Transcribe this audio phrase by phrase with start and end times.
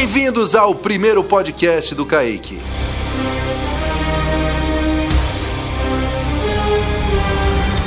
[0.00, 2.58] Bem-vindos ao primeiro podcast do Kaique.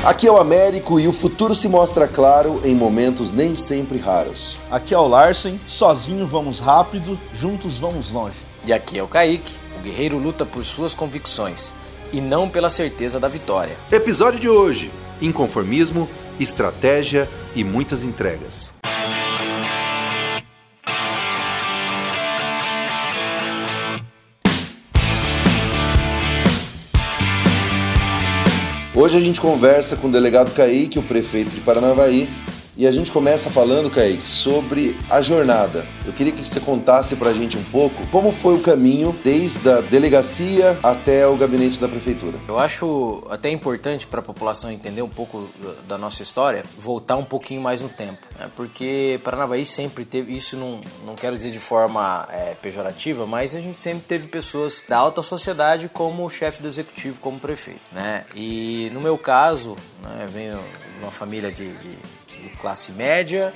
[0.06, 4.60] Aqui é o Américo e o futuro se mostra claro em momentos nem sempre raros.
[4.70, 8.38] Aqui é o Larsen, sozinho vamos rápido, juntos vamos longe.
[8.64, 11.74] E aqui é o Kaique, o guerreiro luta por suas convicções
[12.12, 13.76] e não pela certeza da vitória.
[13.92, 16.08] Episódio de hoje: inconformismo,
[16.40, 18.72] estratégia e muitas entregas.
[29.04, 32.30] Hoje a gente conversa com o delegado Kaique, o prefeito de Paranavaí,
[32.76, 35.86] e a gente começa falando, Kaique, sobre a jornada.
[36.06, 39.82] Eu queria que você contasse pra gente um pouco como foi o caminho desde a
[39.82, 42.38] delegacia até o gabinete da prefeitura.
[42.48, 45.50] Eu acho até importante para a população entender um pouco
[45.88, 48.26] da nossa história, voltar um pouquinho mais no tempo.
[48.40, 48.50] Né?
[48.56, 53.60] Porque Paranavaí sempre teve, isso não, não quero dizer de forma é, pejorativa, mas a
[53.60, 57.82] gente sempre teve pessoas da alta sociedade como chefe do executivo, como prefeito.
[57.92, 58.26] Né?
[58.36, 60.60] E no meu caso, né, venho
[60.96, 61.98] de uma família de, de
[62.64, 63.54] classe média.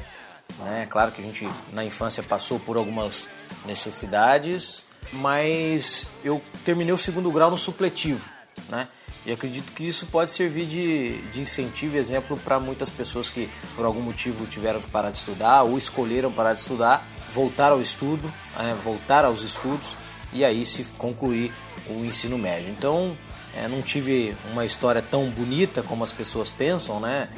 [0.60, 0.86] Né?
[0.90, 3.30] Claro que a gente na infância passou por algumas
[3.66, 8.30] necessidades, mas eu terminei o segundo grau no supletivo.
[8.68, 8.86] Né?
[9.26, 13.50] E acredito que isso pode servir de, de incentivo e exemplo para muitas pessoas que
[13.76, 17.82] por algum motivo tiveram que parar de estudar ou escolheram parar de estudar, voltar ao
[17.82, 19.96] estudo, é, voltar aos estudos
[20.34, 21.54] e aí se concluir
[21.90, 22.70] o ensino médio.
[22.70, 23.16] Então,
[23.56, 27.30] é, não tive uma história tão bonita como as pessoas pensam, né?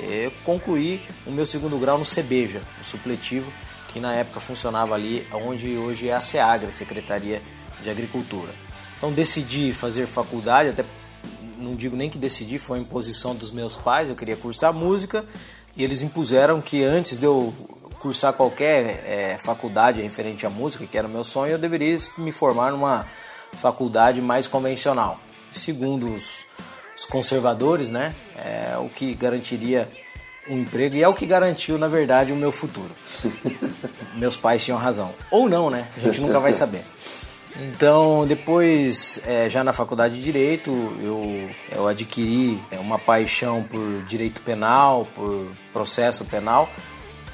[0.00, 3.52] Eu concluí o meu segundo grau no CBEJA, o supletivo,
[3.92, 7.40] que na época funcionava ali onde hoje é a SEAGRA, Secretaria
[7.82, 8.52] de Agricultura.
[8.96, 10.84] Então decidi fazer faculdade, até
[11.58, 15.24] não digo nem que decidi, foi a imposição dos meus pais, eu queria cursar música,
[15.76, 17.52] e eles impuseram que antes de eu
[18.00, 22.30] cursar qualquer é, faculdade referente à música, que era o meu sonho, eu deveria me
[22.30, 23.06] formar numa
[23.54, 25.18] faculdade mais convencional.
[25.50, 26.44] Segundo os,
[26.96, 28.14] os conservadores, né?
[28.36, 29.88] É o que garantiria
[30.48, 32.90] um emprego e é o que garantiu, na verdade, o meu futuro.
[34.14, 35.14] Meus pais tinham razão.
[35.30, 35.86] Ou não, né?
[35.96, 36.82] A gente nunca vai saber.
[37.58, 40.70] Então, depois, é, já na faculdade de Direito,
[41.02, 46.68] eu, eu adquiri é, uma paixão por direito penal, por processo penal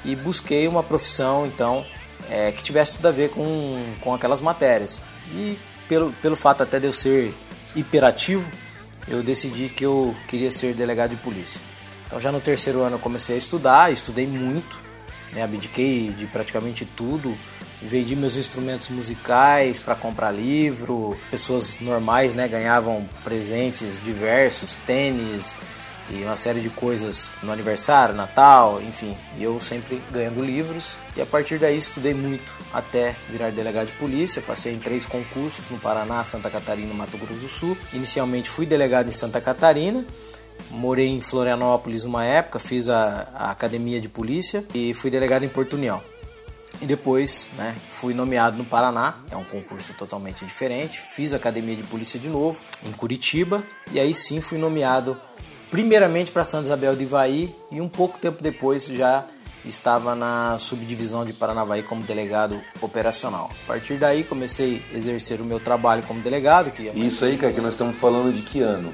[0.05, 1.85] e busquei uma profissão, então,
[2.29, 5.01] é, que tivesse tudo a ver com, com aquelas matérias.
[5.33, 5.57] E
[5.87, 7.33] pelo, pelo fato até de eu ser
[7.75, 8.49] hiperativo,
[9.07, 11.61] eu decidi que eu queria ser delegado de polícia.
[12.07, 14.79] Então já no terceiro ano eu comecei a estudar, estudei muito,
[15.31, 17.35] né, abdiquei de praticamente tudo,
[17.81, 25.57] vendi meus instrumentos musicais para comprar livro, pessoas normais né, ganhavam presentes diversos, tênis,
[26.09, 29.17] e uma série de coisas no aniversário, Natal, enfim.
[29.37, 30.97] E eu sempre ganhando livros.
[31.15, 34.41] E a partir daí estudei muito até virar delegado de polícia.
[34.41, 37.77] Passei em três concursos no Paraná, Santa Catarina e Mato Grosso do Sul.
[37.93, 40.05] Inicialmente fui delegado em Santa Catarina.
[40.69, 45.49] Morei em Florianópolis uma época, fiz a, a academia de polícia e fui delegado em
[45.49, 46.01] Porto União.
[46.81, 50.99] E depois, né, fui nomeado no Paraná, é um concurso totalmente diferente.
[50.99, 55.19] Fiz academia de polícia de novo em Curitiba e aí sim fui nomeado
[55.73, 59.25] primeiramente para Santa Isabel de Ivaí e um pouco tempo depois já
[59.65, 63.49] estava na subdivisão de Paranavaí como delegado operacional.
[63.63, 66.69] A partir daí comecei a exercer o meu trabalho como delegado.
[66.69, 68.93] Que é Isso aí, cara, que nós estamos falando de que ano?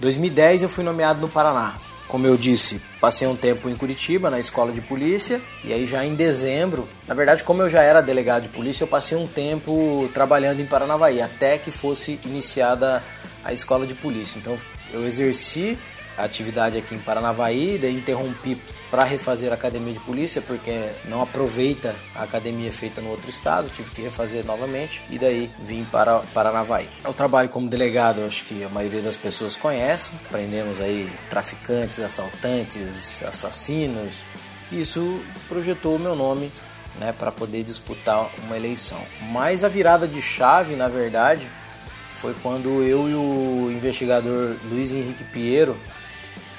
[0.00, 1.76] 2010 eu fui nomeado no Paraná.
[2.08, 6.04] Como eu disse, passei um tempo em Curitiba, na escola de polícia, e aí já
[6.04, 10.10] em dezembro, na verdade, como eu já era delegado de polícia, eu passei um tempo
[10.12, 13.02] trabalhando em Paranavaí, até que fosse iniciada
[13.42, 14.38] a escola de polícia.
[14.38, 14.58] Então
[14.92, 15.78] eu exerci
[16.16, 18.58] a atividade aqui em Paranavaí, daí interrompi
[18.90, 23.68] para refazer a academia de polícia, porque não aproveita a academia feita no outro estado,
[23.68, 26.88] tive que refazer novamente e daí vim para Paranavaí.
[27.04, 33.22] Eu trabalho como delegado, acho que a maioria das pessoas conhece, prendemos aí traficantes, assaltantes,
[33.22, 34.22] assassinos,
[34.70, 36.50] isso projetou o meu nome
[36.98, 39.00] né, para poder disputar uma eleição.
[39.30, 41.46] Mas a virada de chave, na verdade,
[42.20, 45.76] foi quando eu e o investigador Luiz Henrique Piero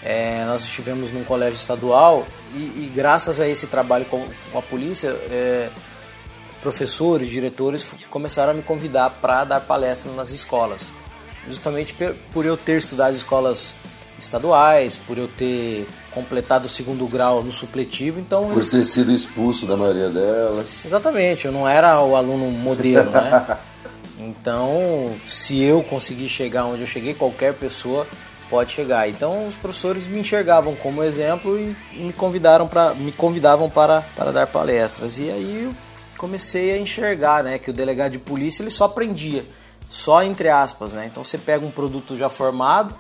[0.04, 4.26] é, nós estivemos num colégio estadual e, e, graças a esse trabalho com,
[4.56, 5.70] a polícia, é,
[6.62, 10.94] professores, diretores começaram a me convidar para dar palestra nas escolas.
[11.48, 11.96] Justamente
[12.32, 13.74] por eu ter estudado escolas
[14.20, 18.50] estaduais, por eu ter completado o segundo grau no supletivo, então...
[18.50, 20.86] Por ter sido expulso da maioria delas.
[20.86, 23.58] Exatamente, eu não era o aluno modelo, né?
[24.20, 28.08] Então, se eu conseguir chegar onde eu cheguei, qualquer pessoa
[28.50, 29.08] pode chegar.
[29.08, 34.02] Então, os professores me enxergavam como exemplo e, e me convidaram para me convidavam para,
[34.16, 35.20] para dar palestras.
[35.20, 35.72] E aí
[36.18, 39.46] comecei a enxergar, né, que o delegado de polícia ele só prendia,
[39.90, 41.06] só entre aspas, né?
[41.06, 42.96] Então você pega um produto já formado,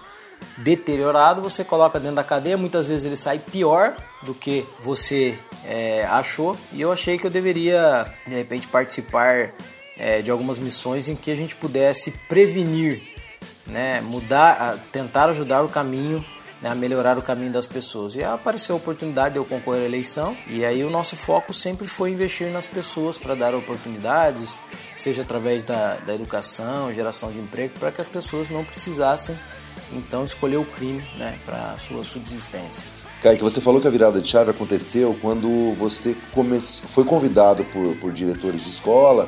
[0.57, 6.05] deteriorado, você coloca dentro da cadeia, muitas vezes ele sai pior do que você é,
[6.05, 6.55] achou.
[6.71, 9.51] E eu achei que eu deveria, de repente, participar
[9.97, 13.01] é, de algumas missões em que a gente pudesse prevenir,
[13.67, 16.23] né, mudar, tentar ajudar o caminho
[16.61, 18.15] né, a melhorar o caminho das pessoas.
[18.15, 21.87] E apareceu a oportunidade de eu concorrer à eleição, e aí o nosso foco sempre
[21.87, 24.59] foi investir nas pessoas para dar oportunidades,
[24.95, 29.37] seja através da, da educação, geração de emprego, para que as pessoas não precisassem
[29.93, 32.83] então escolher o crime né, para sua subsistência.
[33.21, 36.59] Kaique, você falou que a virada de chave aconteceu quando você come...
[36.61, 39.27] foi convidado por, por diretores de escola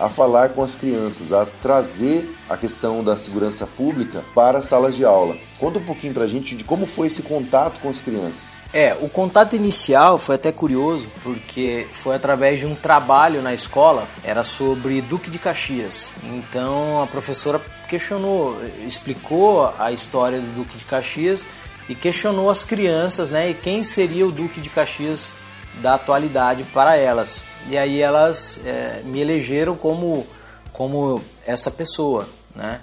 [0.00, 4.96] a falar com as crianças, a trazer a questão da segurança pública para as salas
[4.96, 5.36] de aula.
[5.58, 8.56] Conta um pouquinho para a gente de como foi esse contato com as crianças.
[8.72, 14.08] É, o contato inicial foi até curioso, porque foi através de um trabalho na escola,
[14.24, 16.12] era sobre Duque de Caxias.
[16.24, 18.56] Então a professora questionou,
[18.86, 21.44] explicou a história do Duque de Caxias
[21.90, 25.32] e questionou as crianças, né, e quem seria o Duque de Caxias
[25.74, 27.44] da atualidade para elas.
[27.68, 30.26] E aí elas é, me elegeram como,
[30.72, 32.80] como essa pessoa, né?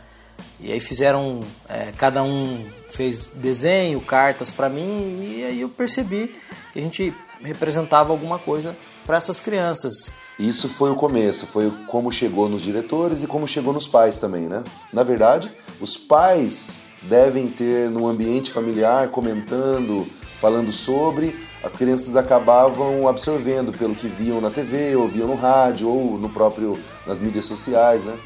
[0.60, 6.36] E aí fizeram, é, cada um fez desenho, cartas para mim, e aí eu percebi
[6.74, 7.14] que a gente
[7.44, 8.76] representava alguma coisa
[9.06, 10.12] para essas crianças.
[10.40, 14.48] Isso foi o começo, foi como chegou nos diretores e como chegou nos pais também,
[14.48, 14.64] né?
[14.92, 20.08] Na verdade, os pais devem ter no ambiente familiar comentando,
[20.40, 26.18] falando sobre, as crianças acabavam absorvendo pelo que viam na TV, ouviam no rádio ou
[26.18, 28.18] no próprio nas mídias sociais, né?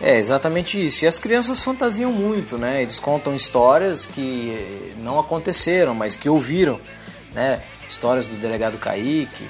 [0.00, 1.04] É exatamente isso.
[1.04, 2.82] E as crianças fantasiam muito, né?
[2.82, 6.80] Eles contam histórias que não aconteceram, mas que ouviram,
[7.34, 7.62] né?
[7.88, 9.48] Histórias do delegado Kaique.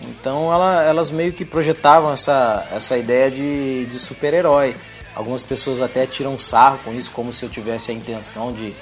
[0.00, 4.76] Então ela, elas meio que projetavam essa, essa ideia de, de super-herói.
[5.16, 8.74] Algumas pessoas até tiram sarro com isso, como se eu tivesse a intenção de,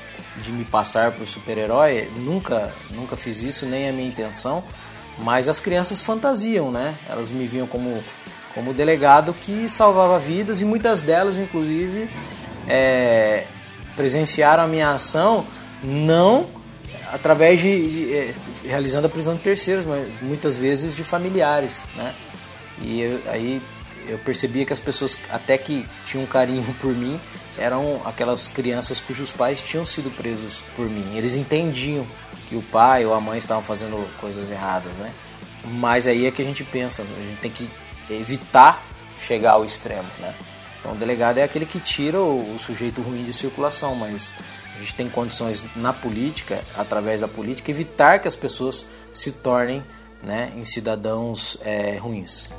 [0.42, 2.08] de me passar por super-herói.
[2.16, 4.62] Nunca, nunca fiz isso, nem é minha intenção.
[5.18, 6.94] Mas as crianças fantasiam, né?
[7.08, 8.02] Elas me viam como,
[8.54, 12.08] como delegado que salvava vidas e muitas delas, inclusive,
[12.68, 13.44] é,
[13.94, 15.44] presenciaram a minha ação
[15.82, 16.46] não
[17.12, 18.34] através de, de, é,
[18.64, 22.14] realizando a prisão de terceiros, mas muitas vezes de familiares, né?
[22.82, 23.62] E eu, aí
[24.08, 27.18] eu percebia que as pessoas até que tinham um carinho por mim
[27.58, 31.16] eram aquelas crianças cujos pais tinham sido presos por mim.
[31.16, 32.06] Eles entendiam
[32.48, 35.12] que o pai ou a mãe estavam fazendo coisas erradas, né?
[35.64, 37.68] Mas aí é que a gente pensa, a gente tem que
[38.08, 38.82] evitar
[39.26, 40.34] chegar ao extremo, né?
[40.78, 44.36] Então o delegado é aquele que tira o, sujeito ruim de circulação, mas
[44.76, 49.82] a gente tem condições na política, através da política, evitar que as pessoas se tornem
[50.22, 52.50] né, em cidadãos é, ruins.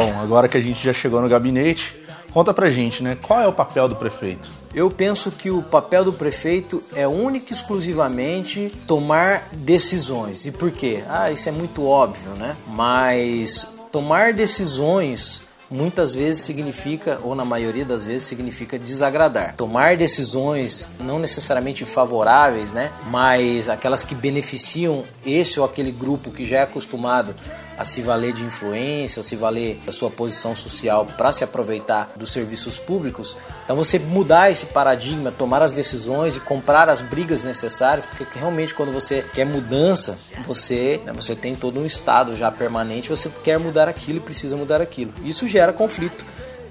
[0.00, 1.94] Bom, agora que a gente já chegou no gabinete,
[2.32, 3.18] conta pra gente, né?
[3.20, 4.48] Qual é o papel do prefeito?
[4.74, 10.46] Eu penso que o papel do prefeito é único e exclusivamente tomar decisões.
[10.46, 11.04] E por quê?
[11.06, 12.56] Ah, isso é muito óbvio, né?
[12.68, 19.54] Mas tomar decisões muitas vezes significa, ou na maioria das vezes, significa desagradar.
[19.54, 22.90] Tomar decisões não necessariamente favoráveis, né?
[23.08, 27.34] Mas aquelas que beneficiam esse ou aquele grupo que já é acostumado
[27.80, 32.12] a se valer de influência, ou se valer da sua posição social para se aproveitar
[32.14, 33.38] dos serviços públicos.
[33.64, 38.74] Então você mudar esse paradigma, tomar as decisões e comprar as brigas necessárias, porque realmente
[38.74, 43.58] quando você quer mudança, você, né, você tem todo um estado já permanente, você quer
[43.58, 45.14] mudar aquilo e precisa mudar aquilo.
[45.24, 46.22] Isso gera conflito,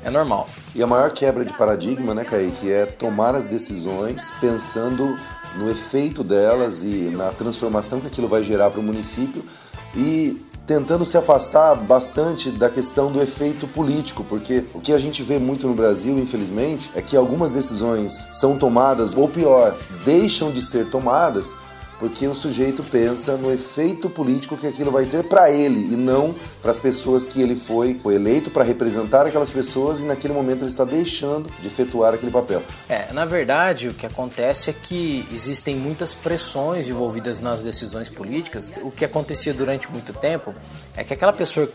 [0.03, 0.47] é normal.
[0.75, 5.17] E a maior quebra de paradigma, né, Kaique, é tomar as decisões pensando
[5.55, 9.43] no efeito delas e na transformação que aquilo vai gerar para o município
[9.95, 10.39] e
[10.69, 15.39] tentando se afastar bastante da questão do efeito político, porque o que a gente vê
[15.39, 20.91] muito no Brasil, infelizmente, é que algumas decisões são tomadas, ou pior, deixam de ser
[20.91, 21.55] tomadas
[21.99, 26.33] porque o sujeito pensa no efeito político que aquilo vai ter para ele e não
[26.61, 30.61] para as pessoas que ele foi, foi eleito para representar aquelas pessoas e naquele momento
[30.61, 32.63] ele está deixando de efetuar aquele papel.
[32.87, 38.71] É, na verdade, o que acontece é que existem muitas pressões envolvidas nas decisões políticas.
[38.81, 40.55] O que acontecia durante muito tempo
[40.95, 41.69] é que aquela pessoa,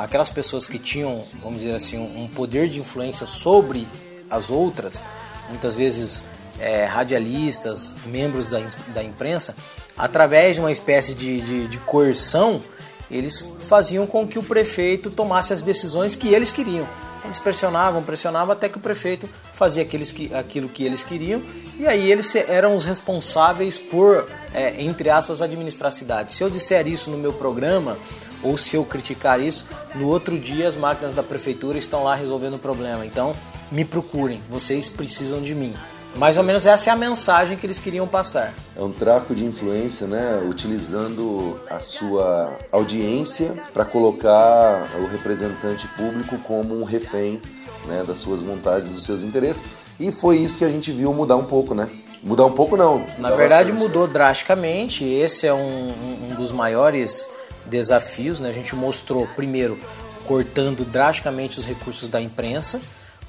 [0.00, 3.86] aquelas pessoas que tinham, vamos dizer assim, um poder de influência sobre
[4.28, 5.02] as outras,
[5.48, 6.24] muitas vezes
[6.58, 8.60] é, radialistas, membros da,
[8.94, 9.56] da imprensa,
[9.96, 12.62] através de uma espécie de, de, de coerção,
[13.10, 16.86] eles faziam com que o prefeito tomasse as decisões que eles queriam.
[17.18, 21.42] Então eles pressionavam, pressionavam até que o prefeito fazia aqueles que, aquilo que eles queriam
[21.78, 26.32] e aí eles eram os responsáveis por, é, entre aspas, administrar a cidade.
[26.32, 27.96] Se eu disser isso no meu programa
[28.42, 32.54] ou se eu criticar isso, no outro dia as máquinas da prefeitura estão lá resolvendo
[32.54, 33.06] o problema.
[33.06, 33.34] Então
[33.72, 35.74] me procurem, vocês precisam de mim.
[36.16, 38.54] Mais ou menos essa é a mensagem que eles queriam passar.
[38.76, 40.42] É um tráfico de influência, né?
[40.48, 47.42] Utilizando a sua audiência para colocar o representante público como um refém
[47.86, 49.64] né, das suas vontades, dos seus interesses.
[49.98, 51.90] E foi isso que a gente viu mudar um pouco, né?
[52.22, 53.04] Mudar um pouco não.
[53.18, 53.88] Na verdade bastante.
[53.88, 55.04] mudou drasticamente.
[55.04, 55.94] Esse é um,
[56.30, 57.28] um dos maiores
[57.66, 58.48] desafios, né?
[58.48, 59.78] A gente mostrou primeiro
[60.24, 62.80] cortando drasticamente os recursos da imprensa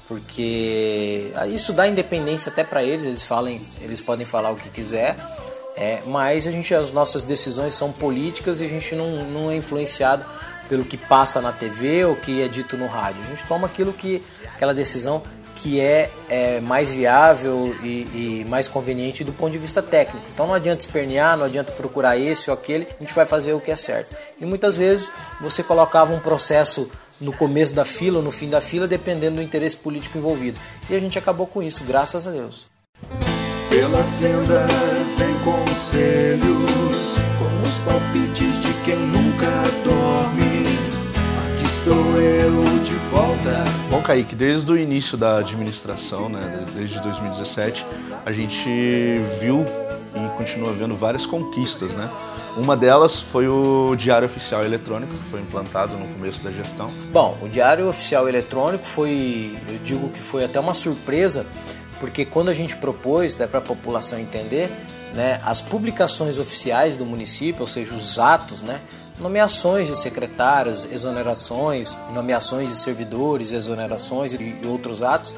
[0.08, 5.16] porque isso dá independência até para eles, eles falem, eles podem falar o que quiser,
[5.76, 9.56] é, mas a gente, as nossas decisões são políticas e a gente não, não é
[9.56, 10.24] influenciado
[10.68, 13.22] pelo que passa na TV ou que é dito no rádio.
[13.24, 14.22] A gente toma aquilo que
[14.54, 15.22] aquela decisão
[15.56, 20.26] que é, é mais viável e, e, mais conveniente do ponto de vista técnico.
[20.32, 23.60] Então não adianta espernear, não adianta procurar esse ou aquele, a gente vai fazer o
[23.60, 24.14] que é certo.
[24.38, 25.10] E muitas vezes
[25.40, 29.42] você colocava um processo no começo da fila ou no fim da fila, dependendo do
[29.42, 30.58] interesse político envolvido.
[30.88, 32.66] E a gente acabou com isso, graças a Deus.
[33.68, 34.70] Pelas sendas
[35.16, 39.46] sem conselhos, com os palpites de quem nunca
[39.84, 40.66] dorme.
[41.54, 43.64] Aqui estou eu de volta.
[43.90, 47.84] Bom, Kaique, desde o início da administração, né, desde 2017,
[48.24, 48.68] a gente
[49.40, 49.64] viu
[50.14, 52.10] e continua vendo várias conquistas, né?
[52.56, 56.86] Uma delas foi o Diário Oficial Eletrônico, que foi implantado no começo da gestão.
[57.12, 61.44] Bom, o Diário Oficial Eletrônico foi, eu digo que foi até uma surpresa,
[62.00, 64.72] porque quando a gente propôs, né, para a população entender,
[65.14, 68.80] né, as publicações oficiais do município, ou seja, os atos, né,
[69.20, 75.34] nomeações de secretários, exonerações, nomeações de servidores, exonerações e outros atos,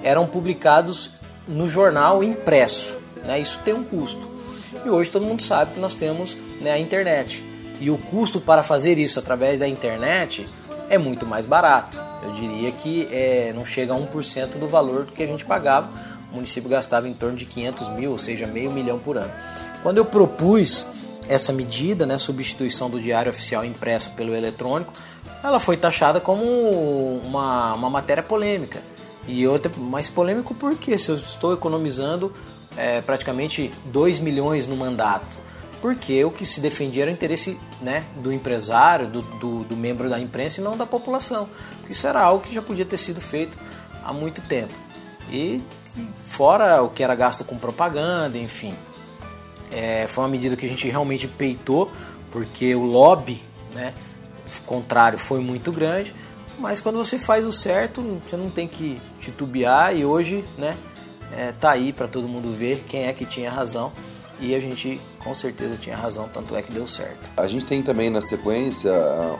[0.00, 1.10] eram publicados
[1.48, 2.98] no jornal impresso.
[3.24, 4.30] Né, isso tem um custo.
[4.84, 7.44] E hoje todo mundo sabe que nós temos né, a internet.
[7.80, 10.46] E o custo para fazer isso através da internet
[10.88, 12.00] é muito mais barato.
[12.22, 15.90] Eu diria que é, não chega a 1% do valor que a gente pagava.
[16.30, 19.32] O município gastava em torno de 500 mil, ou seja, meio milhão por ano.
[19.82, 20.86] Quando eu propus
[21.28, 24.92] essa medida, né, substituição do diário oficial impresso pelo eletrônico,
[25.42, 26.44] ela foi taxada como
[27.24, 28.80] uma, uma matéria polêmica.
[29.26, 32.32] E outra, mais polêmico porque se eu estou economizando
[32.76, 35.41] é, praticamente 2 milhões no mandato.
[35.82, 40.08] Porque o que se defendia era o interesse né, do empresário, do, do, do membro
[40.08, 41.48] da imprensa e não da população.
[41.90, 43.58] Isso era algo que já podia ter sido feito
[44.04, 44.72] há muito tempo.
[45.28, 45.60] E
[46.24, 48.74] fora o que era gasto com propaganda, enfim.
[49.72, 51.90] É, foi uma medida que a gente realmente peitou,
[52.30, 53.42] porque o lobby
[53.74, 53.92] né,
[54.66, 56.14] contrário foi muito grande,
[56.58, 60.76] mas quando você faz o certo, você não tem que titubear e hoje né,
[61.36, 63.92] é, tá aí para todo mundo ver quem é que tinha razão
[64.38, 67.30] e a gente com certeza tinha razão, tanto é que deu certo.
[67.36, 68.92] A gente tem também na sequência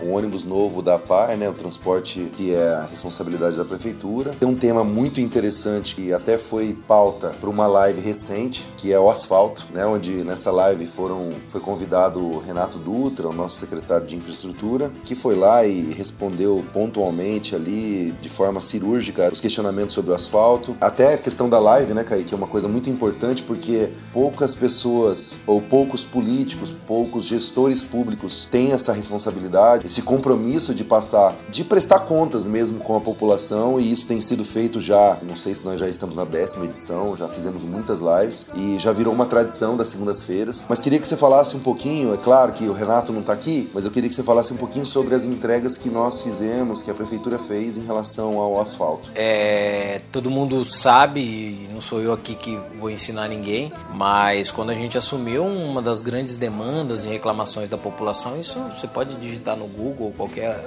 [0.04, 4.34] um ônibus novo da PAI, né, o transporte que é a responsabilidade da prefeitura.
[4.38, 8.98] Tem um tema muito interessante que até foi pauta para uma live recente, que é
[8.98, 14.06] o asfalto, né, onde nessa live foram foi convidado o Renato Dutra, o nosso secretário
[14.06, 20.12] de infraestrutura, que foi lá e respondeu pontualmente ali de forma cirúrgica os questionamentos sobre
[20.12, 20.76] o asfalto.
[20.80, 25.38] Até a questão da live, né, Kaique, é uma coisa muito importante porque poucas pessoas
[25.46, 32.00] ou poucos políticos, poucos gestores públicos têm essa responsabilidade, esse compromisso de passar, de prestar
[32.00, 35.80] contas mesmo com a população e isso tem sido feito já, não sei se nós
[35.80, 39.88] já estamos na décima edição, já fizemos muitas lives e já virou uma tradição das
[39.88, 40.66] segundas-feiras.
[40.68, 43.70] Mas queria que você falasse um pouquinho, é claro que o Renato não está aqui,
[43.72, 46.90] mas eu queria que você falasse um pouquinho sobre as entregas que nós fizemos, que
[46.90, 49.10] a prefeitura fez em relação ao asfalto.
[49.14, 54.74] É, todo mundo sabe, não sou eu aqui que vou ensinar ninguém, mas quando a
[54.74, 58.38] gente assumiu um uma das grandes demandas e reclamações da população.
[58.38, 60.58] Isso você pode digitar no Google ou qualquer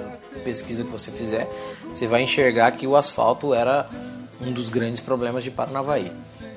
[0.44, 1.48] pesquisa que você fizer,
[1.88, 3.88] você vai enxergar que o asfalto era
[4.40, 6.10] um dos grandes problemas de Paranavaí.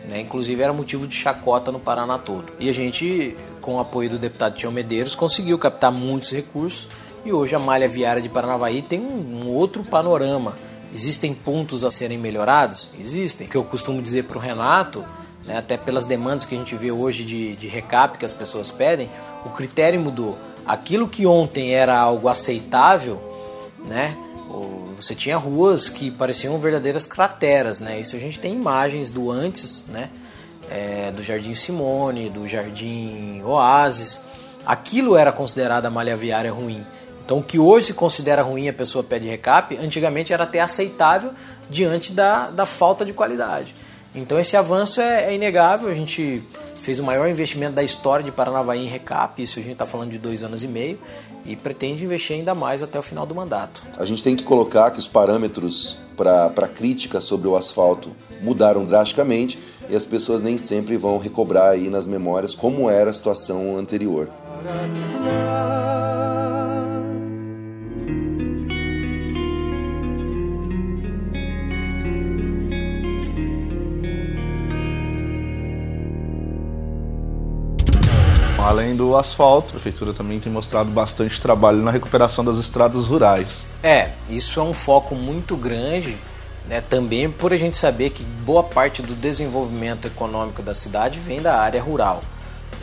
[0.07, 0.21] Né?
[0.21, 2.51] Inclusive era motivo de chacota no Paraná todo.
[2.59, 6.87] E a gente, com o apoio do deputado Tião Medeiros, conseguiu captar muitos recursos
[7.25, 10.57] e hoje a malha viária de Paranavaí tem um, um outro panorama.
[10.93, 12.89] Existem pontos a serem melhorados?
[12.99, 13.45] Existem.
[13.45, 15.05] O que eu costumo dizer para o Renato
[15.45, 18.71] né, até pelas demandas que a gente vê hoje de, de recap que as pessoas
[18.71, 19.09] pedem,
[19.45, 20.37] o critério mudou.
[20.65, 23.19] Aquilo que ontem era algo aceitável,
[23.85, 24.15] né,
[25.01, 27.99] você tinha ruas que pareciam verdadeiras crateras, né?
[27.99, 30.09] Isso a gente tem imagens do antes, né?
[30.69, 34.21] É, do Jardim Simone, do Jardim Oasis.
[34.65, 36.85] Aquilo era considerado a malha viária ruim.
[37.25, 41.31] Então, o que hoje se considera ruim a pessoa pede recap, antigamente era até aceitável
[41.69, 43.73] diante da, da falta de qualidade.
[44.13, 45.89] Então, esse avanço é, é inegável.
[45.89, 46.41] A gente
[46.79, 50.11] fez o maior investimento da história de Paranavaí em recap, isso a gente está falando
[50.11, 50.97] de dois anos e meio,
[51.45, 53.81] e pretende investir ainda mais até o final do mandato.
[53.97, 58.11] A gente tem que colocar que os parâmetros para crítica sobre o asfalto
[58.41, 63.13] mudaram drasticamente e as pessoas nem sempre vão recobrar aí nas memórias como era a
[63.13, 64.29] situação anterior.
[78.69, 83.65] Além do asfalto, a prefeitura também tem mostrado bastante trabalho na recuperação das estradas rurais.
[83.81, 86.15] É, isso é um foco muito grande,
[86.67, 91.41] né, também por a gente saber que boa parte do desenvolvimento econômico da cidade vem
[91.41, 92.21] da área rural.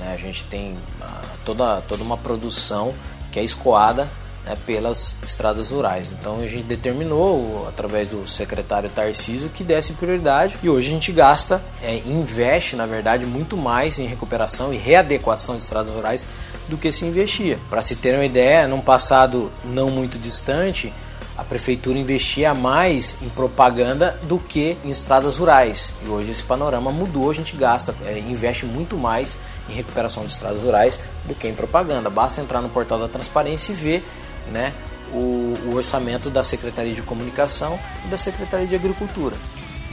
[0.00, 0.12] Né?
[0.12, 2.92] A gente tem ah, toda, toda uma produção
[3.30, 4.08] que é escoada
[4.46, 6.12] né, pelas estradas rurais.
[6.12, 11.10] Então a gente determinou, através do secretário Tarcísio, que desse prioridade e hoje a gente
[11.12, 16.26] gasta, é, investe na verdade muito mais em recuperação e readequação de estradas rurais
[16.68, 17.58] do que se investia.
[17.68, 20.92] Para se ter uma ideia, num passado não muito distante,
[21.36, 25.90] a prefeitura investia mais em propaganda do que em estradas rurais.
[26.04, 29.36] E hoje esse panorama mudou, a gente gasta, é, investe muito mais
[29.68, 32.08] em recuperação de estradas rurais do que em propaganda.
[32.08, 34.04] Basta entrar no portal da transparência e ver
[34.52, 34.72] né,
[35.12, 39.36] o, o orçamento da Secretaria de Comunicação e da Secretaria de Agricultura.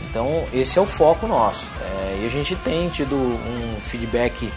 [0.09, 1.65] Então esse é o foco nosso.
[1.81, 4.51] É, e a gente tem tido um feedback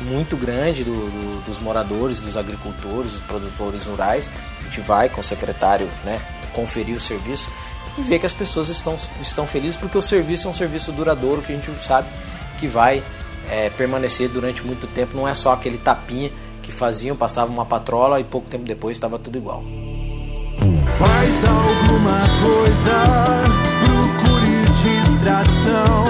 [0.00, 4.30] muito grande do, do, dos moradores, dos agricultores, dos produtores rurais.
[4.60, 6.20] A gente vai com o secretário né,
[6.52, 7.50] conferir o serviço
[7.98, 11.42] e ver que as pessoas estão, estão felizes porque o serviço é um serviço duradouro
[11.42, 12.08] que a gente sabe
[12.58, 13.02] que vai
[13.50, 15.16] é, permanecer durante muito tempo.
[15.16, 16.30] Não é só aquele tapinha
[16.72, 19.62] que faziam, passavam uma patrola e pouco tempo depois estava tudo igual.
[20.98, 23.44] Faz alguma coisa,
[23.84, 26.06] procure distração.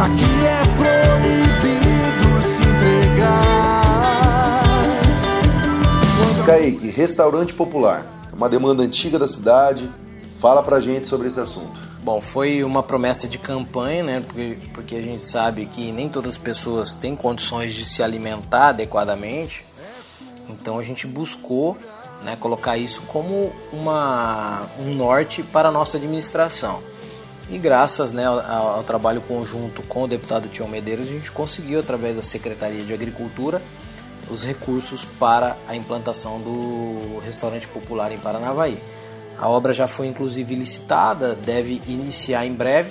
[0.00, 3.82] Aqui é proibido se entregar.
[6.16, 6.46] Quando...
[6.46, 9.90] Kaique, restaurante popular, uma demanda antiga da cidade.
[10.36, 11.89] Fala pra gente sobre esse assunto.
[12.02, 14.20] Bom, foi uma promessa de campanha, né?
[14.26, 18.68] Porque, porque a gente sabe que nem todas as pessoas têm condições de se alimentar
[18.68, 19.66] adequadamente.
[20.48, 21.76] Então a gente buscou
[22.22, 26.82] né, colocar isso como uma, um norte para a nossa administração.
[27.50, 31.80] E graças né, ao, ao, trabalho conjunto com o deputado Tião Medeiros, a gente conseguiu,
[31.80, 33.60] através da Secretaria de Agricultura,
[34.30, 38.80] os recursos para a implantação do restaurante popular em Paranavaí.
[39.40, 42.90] A obra já foi inclusive licitada, deve iniciar em breve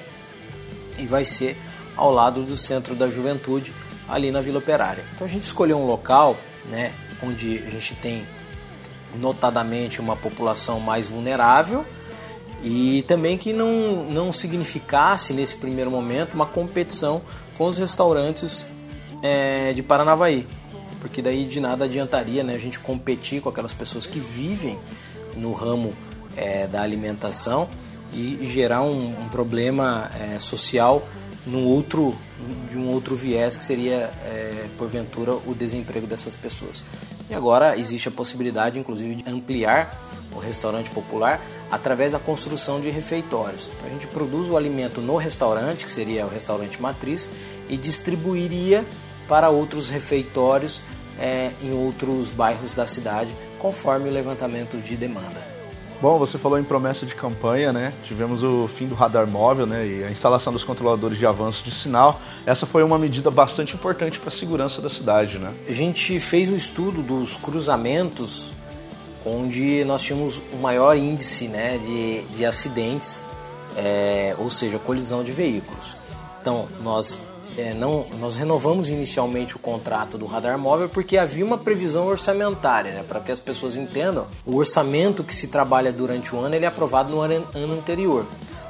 [0.97, 1.55] e vai ser
[1.95, 3.71] ao lado do Centro da Juventude,
[4.07, 5.05] ali na Vila Operária.
[5.13, 6.35] Então a gente escolheu um local,
[6.65, 8.25] né, onde a gente tem
[9.19, 11.85] notadamente uma população mais vulnerável
[12.63, 17.21] e também que não, não significasse nesse primeiro momento uma competição
[17.59, 18.65] com os restaurantes
[19.21, 20.47] é, de Paranavaí,
[20.99, 24.79] porque daí de nada adiantaria né, a gente competir com aquelas pessoas que vivem
[25.35, 25.93] no ramo
[26.39, 27.67] é, da alimentação
[28.13, 31.05] e gerar um, um problema é, social
[31.45, 32.15] num outro,
[32.69, 36.83] de um outro viés que seria, é, porventura, o desemprego dessas pessoas.
[37.29, 39.95] E agora existe a possibilidade, inclusive, de ampliar
[40.33, 43.69] o restaurante popular através da construção de refeitórios.
[43.75, 47.29] Então, a gente produz o alimento no restaurante, que seria o restaurante matriz,
[47.69, 48.83] e distribuiria
[49.27, 50.81] para outros refeitórios
[51.19, 55.58] é, em outros bairros da cidade, conforme o levantamento de demanda.
[56.01, 57.93] Bom, você falou em promessa de campanha, né?
[58.03, 59.85] Tivemos o fim do radar móvel, né?
[59.85, 62.21] E a instalação dos controladores de avanço de sinal.
[62.45, 65.53] Essa foi uma medida bastante importante para a segurança da cidade, né?
[65.67, 68.53] A gente fez um estudo dos cruzamentos
[69.25, 73.25] onde nós tínhamos o maior índice né, de, de acidentes,
[73.75, 75.97] é, ou seja, colisão de veículos.
[76.39, 77.17] Então, nós
[77.59, 82.91] é, não, nós renovamos inicialmente o contrato do radar móvel porque havia uma previsão orçamentária,
[82.91, 83.03] né?
[83.07, 84.25] para que as pessoas entendam.
[84.45, 88.25] O orçamento que se trabalha durante o ano ele é aprovado no ano, ano anterior.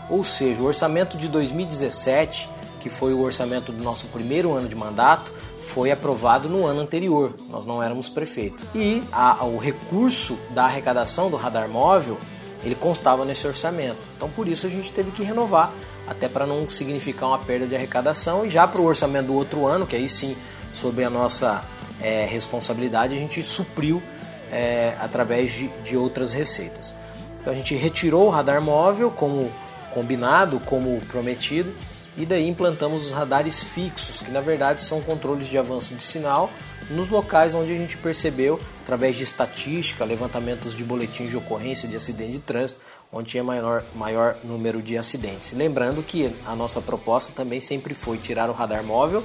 [0.10, 2.49] Ou seja, o orçamento de 2017,
[2.80, 7.34] que foi o orçamento do nosso primeiro ano de mandato, foi aprovado no ano anterior.
[7.49, 8.65] Nós não éramos prefeito.
[8.73, 12.17] E a, o recurso da arrecadação do radar móvel
[12.63, 13.99] ele constava nesse orçamento.
[14.17, 15.71] Então por isso a gente teve que renovar
[16.10, 18.45] até para não significar uma perda de arrecadação.
[18.45, 20.36] E já para o orçamento do outro ano, que aí sim,
[20.74, 21.63] sobre a nossa
[22.02, 24.02] é, responsabilidade, a gente supriu
[24.52, 26.95] é, através de, de outras receitas.
[27.39, 29.52] Então a gente retirou o radar móvel como
[29.93, 31.74] combinado, como prometido,
[32.17, 36.50] e daí implantamos os radares fixos, que na verdade são controles de avanço de sinal
[36.89, 41.95] nos locais onde a gente percebeu, através de estatística, levantamentos de boletins de ocorrência de
[41.95, 45.54] acidente de trânsito, onde tinha maior, maior número de acidentes.
[45.54, 49.24] Lembrando que a nossa proposta também sempre foi tirar o radar móvel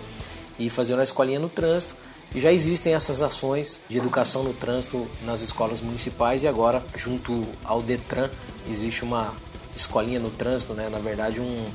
[0.58, 1.94] e fazer uma escolinha no trânsito.
[2.34, 7.46] E já existem essas ações de educação no trânsito nas escolas municipais e agora, junto
[7.62, 8.28] ao Detran,
[8.68, 9.32] existe uma
[9.76, 10.88] escolinha no trânsito, né?
[10.88, 11.66] na verdade, um,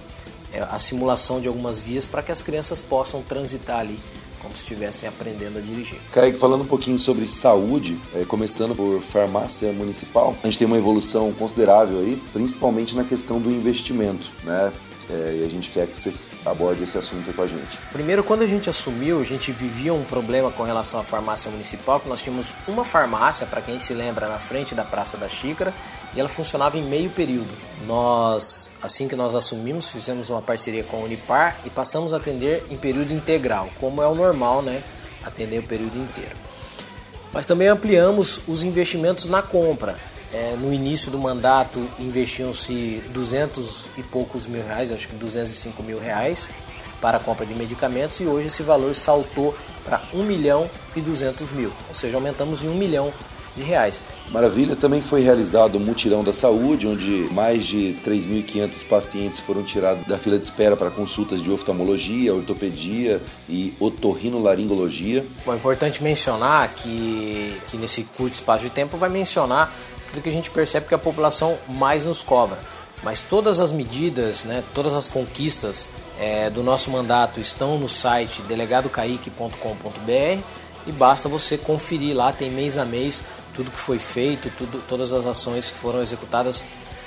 [0.52, 4.00] é, a simulação de algumas vias para que as crianças possam transitar ali
[4.42, 6.00] como se estivessem aprendendo a dirigir.
[6.12, 10.78] Kaique, falando um pouquinho sobre saúde, é, começando por farmácia municipal, a gente tem uma
[10.78, 14.74] evolução considerável aí, principalmente na questão do investimento, né?
[15.10, 16.14] É, e a gente quer que você
[16.46, 17.78] aborde esse assunto com a gente.
[17.92, 22.00] Primeiro, quando a gente assumiu, a gente vivia um problema com relação à farmácia municipal,
[22.00, 25.74] que nós tínhamos uma farmácia, para quem se lembra, na frente da Praça da Xícara,
[26.14, 27.50] e ela funcionava em meio período.
[27.86, 32.66] Nós, assim que nós assumimos, fizemos uma parceria com a Unipar e passamos a atender
[32.70, 34.82] em período integral, como é o normal, né?
[35.24, 36.36] Atender o período inteiro.
[37.32, 40.00] Mas também ampliamos os investimentos na compra.
[40.32, 46.00] É, no início do mandato investiam-se 200 e poucos mil reais, acho que 205 mil
[46.00, 46.48] reais
[47.02, 51.52] para a compra de medicamentos e hoje esse valor saltou para 1 milhão e 200
[51.52, 53.14] mil, ou seja, aumentamos em 1 milhão
[53.56, 54.02] de reais.
[54.32, 60.06] Maravilha, também foi realizado o mutirão da saúde, onde mais de 3.500 pacientes foram tirados
[60.06, 65.26] da fila de espera para consultas de oftalmologia, ortopedia e otorrinolaringologia.
[65.44, 69.74] Bom, é importante mencionar que, que nesse curto espaço de tempo vai mencionar
[70.10, 72.60] aquilo que a gente percebe que a população mais nos cobra.
[73.02, 75.88] Mas todas as medidas, né, todas as conquistas
[76.20, 80.44] é, do nosso mandato estão no site delegadocaique.com.br
[80.86, 85.14] e basta você conferir lá, tem mês a mês tudo que foi feito, tudo, todas
[85.14, 86.64] as ações que foram executadas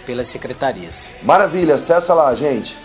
[0.06, 1.12] pelas secretarias.
[1.22, 2.76] Maravilha, acessa lá, gente.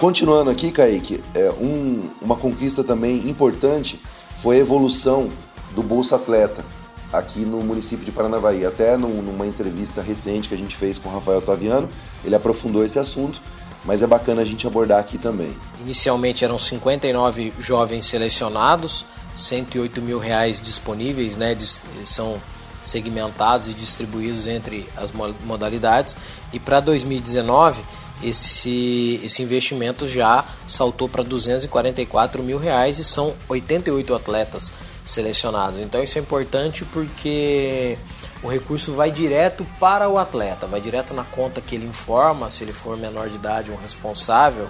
[0.00, 4.00] Continuando aqui, Kaique, é um, uma conquista também importante
[4.42, 5.28] foi a evolução
[5.74, 6.64] do Bolsa Atleta
[7.12, 8.64] aqui no município de Paranavaí.
[8.64, 11.88] Até numa entrevista recente que a gente fez com o Rafael Taviano,
[12.24, 13.42] ele aprofundou esse assunto,
[13.84, 15.56] mas é bacana a gente abordar aqui também.
[15.80, 21.56] Inicialmente eram 59 jovens selecionados, 108 mil reais disponíveis, né?
[22.04, 22.40] São
[22.82, 25.12] segmentados e distribuídos entre as
[25.44, 26.16] modalidades.
[26.52, 27.82] E para 2019
[28.22, 34.72] esse, esse investimento já saltou para 244 mil reais e são 88 atletas
[35.04, 35.78] selecionados.
[35.78, 37.96] Então isso é importante porque
[38.42, 42.64] o recurso vai direto para o atleta, vai direto na conta que ele informa, se
[42.64, 44.68] ele for menor de idade, um responsável,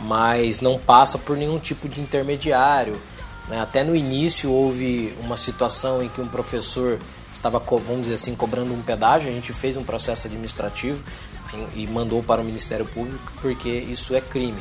[0.00, 3.00] mas não passa por nenhum tipo de intermediário.
[3.48, 3.60] Né?
[3.60, 6.98] Até no início houve uma situação em que um professor
[7.32, 11.02] estava, vamos dizer assim, cobrando um pedágio, a gente fez um processo administrativo
[11.74, 14.60] e mandou para o Ministério Público porque isso é crime.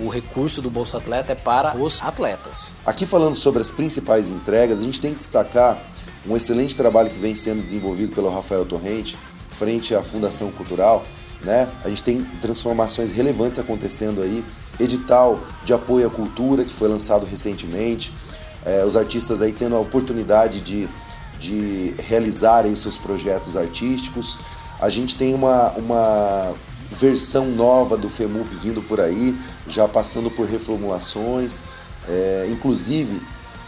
[0.00, 2.72] O recurso do Bolsa Atleta é para os atletas.
[2.86, 5.82] Aqui falando sobre as principais entregas, a gente tem que destacar
[6.26, 9.16] um excelente trabalho que vem sendo desenvolvido pelo Rafael Torrente
[9.50, 11.04] frente à Fundação Cultural,
[11.42, 11.68] né?
[11.84, 14.44] A gente tem transformações relevantes acontecendo aí,
[14.78, 18.12] edital de apoio à cultura que foi lançado recentemente,
[18.64, 20.88] é, os artistas aí tendo a oportunidade de,
[21.38, 24.38] de realizarem seus projetos artísticos,
[24.80, 26.54] a gente tem uma, uma
[26.90, 29.36] versão nova do FEMUP vindo por aí,
[29.66, 31.62] já passando por reformulações,
[32.08, 33.20] é, inclusive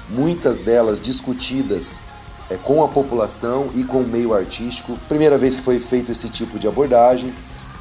[0.09, 2.03] muitas delas discutidas
[2.49, 4.99] é, com a população e com o meio artístico.
[5.09, 7.33] Primeira vez que foi feito esse tipo de abordagem.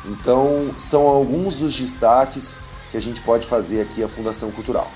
[0.05, 4.89] Então, são alguns dos destaques que a gente pode fazer aqui a Fundação Cultural.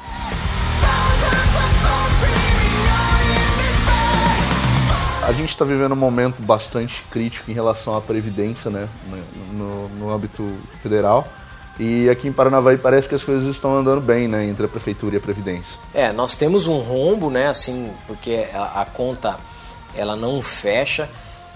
[5.26, 8.90] A gente está vivendo um momento bastante crítico em relação à previdência, né,
[9.54, 10.46] no, no âmbito
[10.82, 11.26] federal.
[11.80, 15.16] E aqui em Paranavaí parece que as coisas estão andando bem, né, entre a prefeitura
[15.16, 15.80] e a previdência.
[15.94, 19.38] É, nós temos um rombo, né, assim, porque a, a conta
[19.96, 21.10] ela não fecha.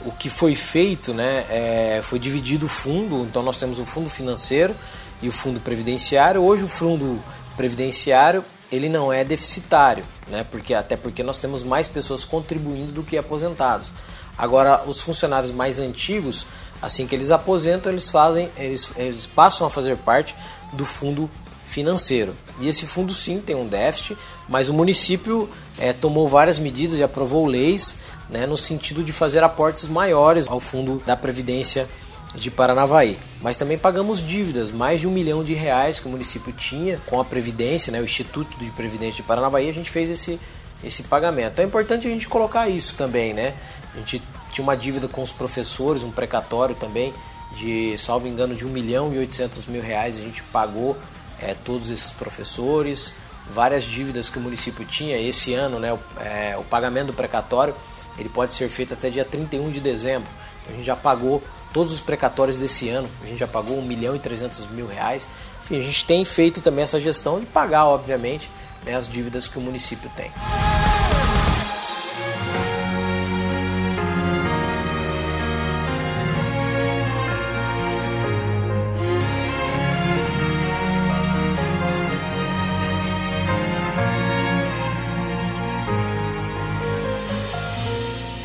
[0.06, 3.26] O que foi feito, né, é, foi dividido o fundo.
[3.30, 4.74] Então nós temos o fundo financeiro
[5.22, 6.42] e o fundo previdenciário.
[6.42, 7.20] Hoje o fundo
[7.58, 10.46] previdenciário ele não é deficitário, né?
[10.50, 13.92] Porque até porque nós temos mais pessoas contribuindo do que aposentados.
[14.38, 16.46] Agora, os funcionários mais antigos,
[16.82, 20.36] assim que eles aposentam, eles fazem, eles, eles passam a fazer parte
[20.74, 21.30] do fundo
[21.66, 22.36] financeiro.
[22.60, 27.04] E esse fundo sim tem um déficit, mas o município é, tomou várias medidas e
[27.04, 27.98] aprovou leis
[28.30, 31.88] né, no sentido de fazer aportes maiores ao fundo da previdência
[32.36, 33.18] de Paranavaí.
[33.42, 37.20] Mas também pagamos dívidas, mais de um milhão de reais que o município tinha com
[37.20, 40.40] a Previdência, né, o Instituto de Previdência de Paranavaí, a gente fez esse,
[40.84, 41.60] esse pagamento.
[41.60, 43.54] É importante a gente colocar isso também, né?
[43.94, 47.14] A gente tinha uma dívida com os professores, um precatório também,
[47.56, 50.18] de, salvo engano, de um milhão e oitocentos mil reais.
[50.18, 50.98] A gente pagou
[51.42, 53.16] é, todos esses professores.
[53.50, 55.18] várias dívidas que o município tinha.
[55.18, 57.74] Esse ano, né, o, é, o pagamento do precatório
[58.18, 60.30] ele pode ser feito até dia 31 de dezembro.
[60.62, 61.42] Então, a gente já pagou
[61.78, 65.30] todos os precatórios desse ano, a gente já pagou 1 milhão e 300 mil reais.
[65.62, 68.50] Enfim, a gente tem feito também essa gestão de pagar, obviamente,
[68.84, 70.32] né, as dívidas que o município tem.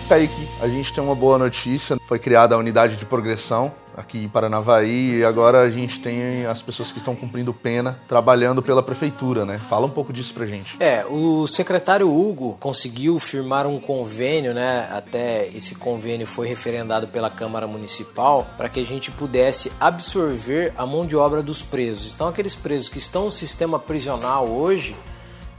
[0.07, 1.99] Kaique, a gente tem uma boa notícia.
[2.07, 6.63] Foi criada a unidade de progressão aqui em Paranavaí e agora a gente tem as
[6.63, 9.59] pessoas que estão cumprindo pena trabalhando pela prefeitura, né?
[9.59, 10.77] Fala um pouco disso pra gente.
[10.79, 14.89] É, o secretário Hugo conseguiu firmar um convênio, né?
[14.93, 20.87] Até esse convênio foi referendado pela Câmara Municipal para que a gente pudesse absorver a
[20.87, 22.15] mão de obra dos presos.
[22.15, 24.95] Então, aqueles presos que estão no sistema prisional hoje,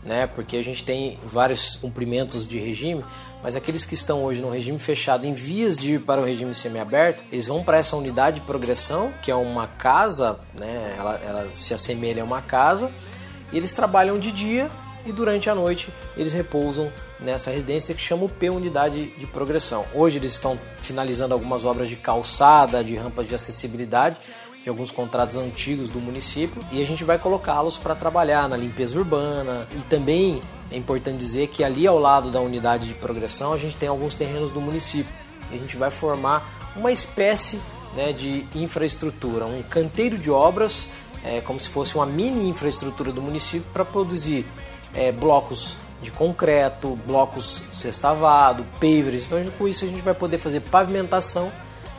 [0.01, 0.27] né?
[0.27, 3.03] Porque a gente tem vários cumprimentos de regime,
[3.43, 6.55] mas aqueles que estão hoje no regime fechado em vias de ir para o regime
[6.55, 11.49] semiaberto, eles vão para essa unidade de progressão, que é uma casa, né, ela, ela
[11.53, 12.89] se assemelha a uma casa,
[13.51, 14.71] e eles trabalham de dia
[15.05, 19.85] e durante a noite eles repousam nessa residência que chama o P Unidade de Progressão.
[19.93, 24.17] Hoje eles estão finalizando algumas obras de calçada, de rampas de acessibilidade,
[24.63, 28.97] de alguns contratos antigos do município e a gente vai colocá-los para trabalhar na limpeza
[28.97, 30.41] urbana e também
[30.73, 34.15] é importante dizer que ali ao lado da unidade de progressão a gente tem alguns
[34.15, 35.13] terrenos do município.
[35.51, 37.61] E a gente vai formar uma espécie
[37.95, 40.89] né, de infraestrutura, um canteiro de obras,
[41.23, 44.45] é, como se fosse uma mini infraestrutura do município para produzir
[44.95, 49.27] é, blocos de concreto, blocos sextavado, pavers.
[49.27, 51.51] Então com isso a gente vai poder fazer pavimentação.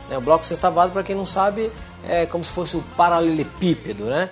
[0.09, 0.17] Né?
[0.17, 1.71] O bloco sextavado, para quem não sabe,
[2.07, 4.29] é como se fosse o paralelepípedo, né?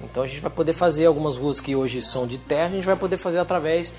[0.00, 2.86] Então a gente vai poder fazer algumas ruas que hoje são de terra, a gente
[2.86, 3.94] vai poder fazer através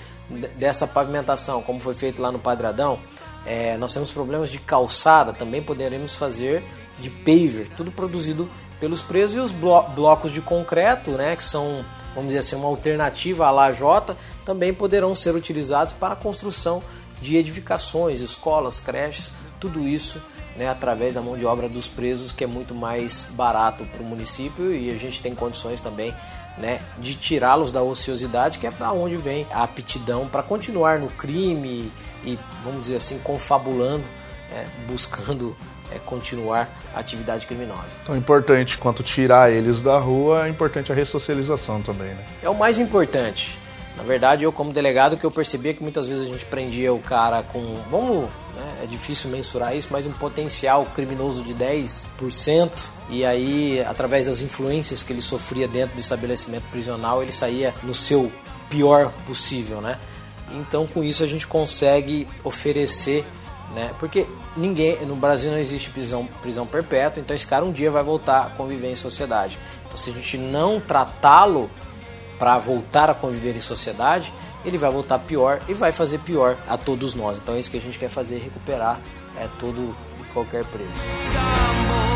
[0.55, 2.99] dessa pavimentação, como foi feito lá no Padradão.
[3.45, 6.63] É, nós temos problemas de calçada, também poderemos fazer
[6.99, 11.83] de paver, tudo produzido pelos presos e os blo blocos de concreto, né, que são,
[12.13, 16.83] vamos dizer assim, uma alternativa à lajota, também poderão ser utilizados para a construção
[17.21, 20.21] de edificações, escolas, creches, tudo isso
[20.58, 24.06] né, através da mão de obra dos presos, que é muito mais barato para o
[24.06, 26.13] município e a gente tem condições também
[26.58, 31.08] né, de tirá-los da ociosidade, que é para onde vem a aptidão para continuar no
[31.08, 31.91] crime
[32.24, 34.04] e, vamos dizer assim, confabulando,
[34.52, 35.56] é, buscando
[35.93, 37.96] é, continuar a atividade criminosa.
[38.02, 42.26] Então, importante quanto tirar eles da rua, é importante a ressocialização também, né?
[42.41, 43.58] É o mais importante.
[43.97, 46.99] Na verdade, eu como delegado que eu percebia que muitas vezes a gente prendia o
[46.99, 52.69] cara com, vamos, né, é difícil mensurar isso, mas um potencial criminoso de 10%,
[53.10, 57.95] e aí através das influências que ele sofria dentro do estabelecimento prisional, ele saía no
[57.95, 58.31] seu
[58.69, 59.97] pior possível, né?
[60.51, 63.25] Então, com isso a gente consegue oferecer,
[63.73, 63.91] né?
[63.99, 68.03] Porque ninguém no Brasil não existe prisão, prisão perpétua, então esse cara um dia vai
[68.03, 69.57] voltar a conviver em sociedade.
[69.86, 71.69] Então, se a gente não tratá-lo
[72.38, 74.32] para voltar a conviver em sociedade,
[74.65, 77.38] ele vai voltar pior e vai fazer pior a todos nós.
[77.38, 79.00] Então é isso que a gente quer fazer, recuperar
[79.38, 82.07] é, todo e qualquer preso.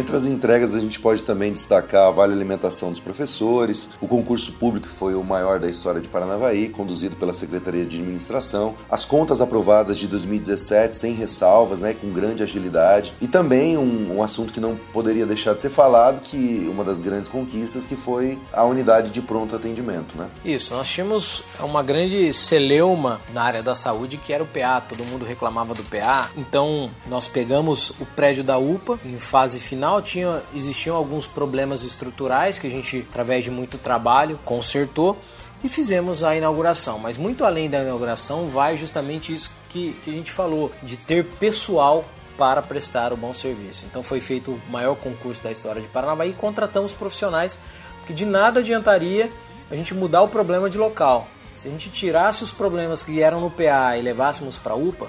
[0.00, 4.54] Entre as entregas, a gente pode também destacar a Vale Alimentação dos Professores, o concurso
[4.54, 9.04] público que foi o maior da história de Paranavaí, conduzido pela Secretaria de Administração, as
[9.04, 14.54] contas aprovadas de 2017 sem ressalvas, né, com grande agilidade, e também um, um assunto
[14.54, 18.64] que não poderia deixar de ser falado, que uma das grandes conquistas, que foi a
[18.64, 20.16] unidade de pronto atendimento.
[20.16, 20.30] Né?
[20.42, 25.04] Isso, nós tínhamos uma grande celeuma na área da saúde, que era o PA, todo
[25.04, 30.02] mundo reclamava do PA, então nós pegamos o prédio da UPA em fase final final
[30.02, 35.18] tinha, existiam alguns problemas estruturais que a gente, através de muito trabalho, consertou
[35.64, 36.98] e fizemos a inauguração.
[36.98, 41.24] Mas muito além da inauguração vai justamente isso que, que a gente falou, de ter
[41.24, 42.04] pessoal
[42.38, 43.84] para prestar o bom serviço.
[43.86, 47.58] Então foi feito o maior concurso da história de Paranavaí e contratamos profissionais,
[47.98, 49.30] porque de nada adiantaria
[49.70, 51.26] a gente mudar o problema de local.
[51.52, 55.08] Se a gente tirasse os problemas que eram no PA e levássemos para a UPA,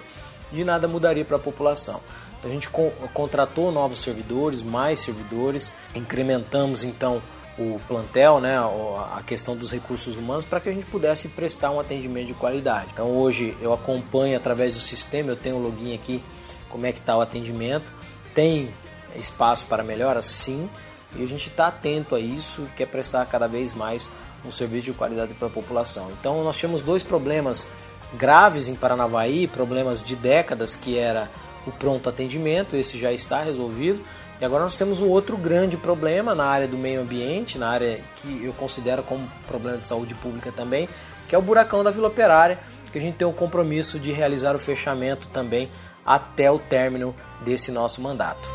[0.52, 2.02] de nada mudaria para a população.
[2.44, 2.70] A gente
[3.14, 7.22] contratou novos servidores, mais servidores, incrementamos então
[7.58, 11.80] o plantel, né, a questão dos recursos humanos para que a gente pudesse prestar um
[11.80, 12.88] atendimento de qualidade.
[12.94, 16.24] Então hoje eu acompanho através do sistema, eu tenho o login aqui,
[16.70, 17.92] como é que está o atendimento.
[18.34, 18.74] Tem
[19.16, 20.22] espaço para melhora?
[20.22, 20.70] Sim.
[21.16, 24.10] E a gente está atento a isso quer prestar cada vez mais
[24.46, 26.10] um serviço de qualidade para a população.
[26.20, 27.68] Então nós tínhamos dois problemas
[28.14, 31.30] graves em Paranavaí, problemas de décadas, que era
[31.66, 34.04] o pronto atendimento, esse já está resolvido,
[34.40, 38.00] E agora nós temos um outro grande problema na área do meio ambiente, na área
[38.16, 40.90] que eu considero como problema de saúde pública também,
[41.30, 42.58] que é o buracão da Vila Operária,
[42.92, 45.70] que a gente tem o compromisso de realizar o fechamento também
[46.04, 48.50] até o término desse nosso mandato.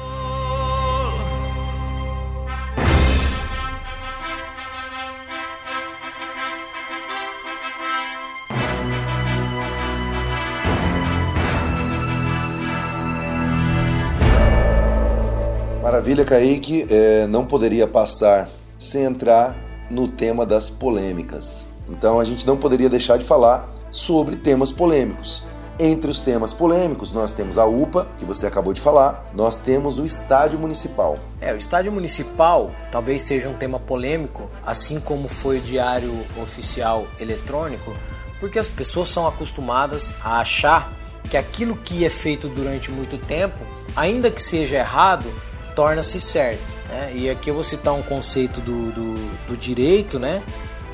[16.16, 16.86] Maravilha, Kaique.
[16.88, 18.48] É, não poderia passar
[18.78, 19.54] sem entrar
[19.90, 21.68] no tema das polêmicas.
[21.88, 25.44] Então a gente não poderia deixar de falar sobre temas polêmicos.
[25.78, 29.98] Entre os temas polêmicos, nós temos a UPA, que você acabou de falar, nós temos
[29.98, 31.18] o estádio municipal.
[31.38, 37.06] É, o estádio municipal talvez seja um tema polêmico, assim como foi o diário oficial
[37.20, 37.94] eletrônico,
[38.40, 40.90] porque as pessoas são acostumadas a achar
[41.28, 43.58] que aquilo que é feito durante muito tempo,
[43.94, 45.30] ainda que seja errado,
[45.76, 46.64] torna-se certo.
[46.88, 47.12] Né?
[47.14, 50.42] E aqui eu vou citar um conceito do, do, do direito, né?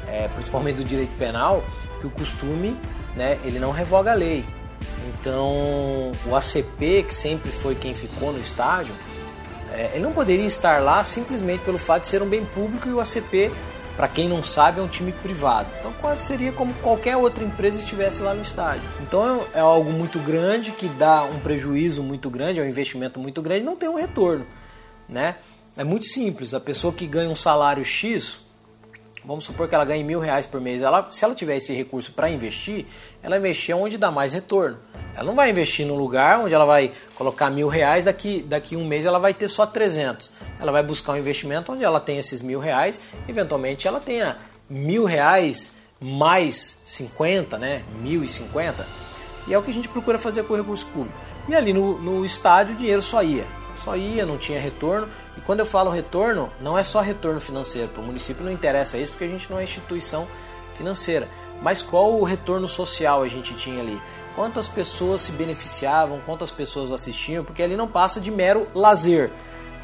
[0.09, 1.65] É, principalmente do direito penal,
[2.01, 2.77] que o costume
[3.17, 4.45] né, ele não revoga a lei.
[5.09, 8.95] Então, o ACP, que sempre foi quem ficou no estádio,
[9.73, 12.93] é, ele não poderia estar lá simplesmente pelo fato de ser um bem público e
[12.93, 13.51] o ACP,
[13.97, 15.69] para quem não sabe, é um time privado.
[15.79, 18.83] Então, quase seria como qualquer outra empresa estivesse lá no estádio.
[19.01, 23.41] Então, é, algo muito grande que dá um prejuízo muito grande, é um investimento muito
[23.41, 24.45] grande, não tem um retorno,
[25.13, 25.37] né?
[25.77, 26.55] É muito simples.
[26.55, 28.41] A pessoa que ganha um salário X,
[29.25, 30.83] Vamos supor que ela ganhe mil reais por mês.
[30.83, 32.87] Ela, se ela tiver esse recurso para investir,
[33.23, 34.79] ela investir onde dá mais retorno.
[35.15, 38.85] Ela não vai investir no lugar onde ela vai colocar mil reais, daqui, daqui um
[38.85, 40.33] mês ela vai ter só 300.
[40.59, 45.05] Ela vai buscar um investimento onde ela tem esses mil reais, eventualmente ela tenha mil
[45.05, 47.85] reais mais 50, né?
[48.01, 48.89] Mil e cinquenta.
[49.47, 51.17] E é o que a gente procura fazer com o recurso público.
[51.49, 53.47] E ali no, no estádio o dinheiro só ia.
[53.83, 55.09] Só ia, não tinha retorno.
[55.37, 57.89] E quando eu falo retorno, não é só retorno financeiro.
[57.89, 60.27] Para o município não interessa isso porque a gente não é instituição
[60.77, 61.29] financeira.
[61.61, 64.01] Mas qual o retorno social a gente tinha ali?
[64.35, 69.31] Quantas pessoas se beneficiavam, quantas pessoas assistiam, porque ali não passa de mero lazer.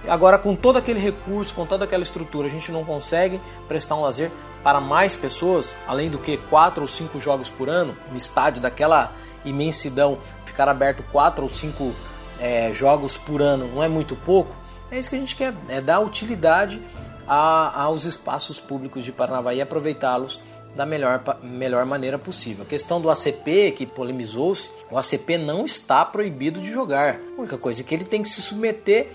[0.06, 4.00] Agora, com todo aquele recurso, com toda aquela estrutura, a gente não consegue prestar um
[4.00, 4.30] lazer
[4.62, 9.12] para mais pessoas, além do que quatro ou cinco jogos por ano, um estádio daquela
[9.44, 11.94] imensidão, ficar aberto quatro ou cinco
[12.40, 14.54] é, jogos por ano não é muito pouco.
[14.90, 16.80] É isso que a gente quer, é dar utilidade
[17.26, 20.40] a, aos espaços públicos de Paranavaí e aproveitá-los
[20.74, 22.64] da melhor, melhor maneira possível.
[22.64, 27.16] A questão do ACP, que polemizou-se, o ACP não está proibido de jogar.
[27.36, 29.08] A única coisa é que ele tem que se submeter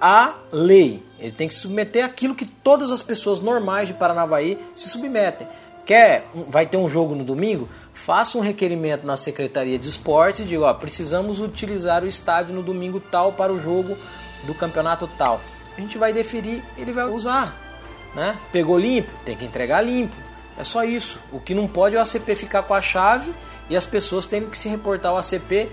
[0.00, 1.02] à lei.
[1.18, 5.46] Ele tem que se submeter àquilo que todas as pessoas normais de Paranavaí se submetem.
[5.86, 7.68] Quer, vai ter um jogo no domingo?
[7.96, 12.62] Faça um requerimento na Secretaria de Esportes e diga, ó, precisamos utilizar o estádio no
[12.62, 13.96] domingo tal para o jogo
[14.44, 15.40] do campeonato tal.
[15.76, 17.56] A gente vai deferir, ele vai usar.
[18.14, 18.36] Né?
[18.52, 19.10] Pegou limpo?
[19.24, 20.14] Tem que entregar limpo.
[20.58, 21.18] É só isso.
[21.32, 23.32] O que não pode é o ACP ficar com a chave
[23.68, 25.68] e as pessoas tendo que se reportar ao ACP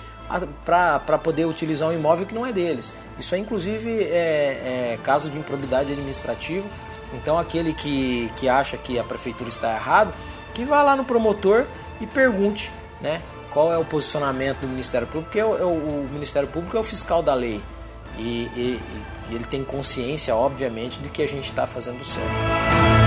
[0.66, 2.94] para poder utilizar um imóvel que não é deles.
[3.20, 6.68] Isso é inclusive é, é caso de improbidade administrativa.
[7.14, 10.12] Então aquele que, que acha que a prefeitura está errado,
[10.54, 11.66] que vá lá no promotor
[12.04, 16.08] e pergunte né, qual é o posicionamento do Ministério Público, porque é o, é o
[16.12, 17.62] Ministério Público é o fiscal da lei.
[18.18, 18.82] E, e,
[19.30, 23.03] e ele tem consciência, obviamente, de que a gente está fazendo certo.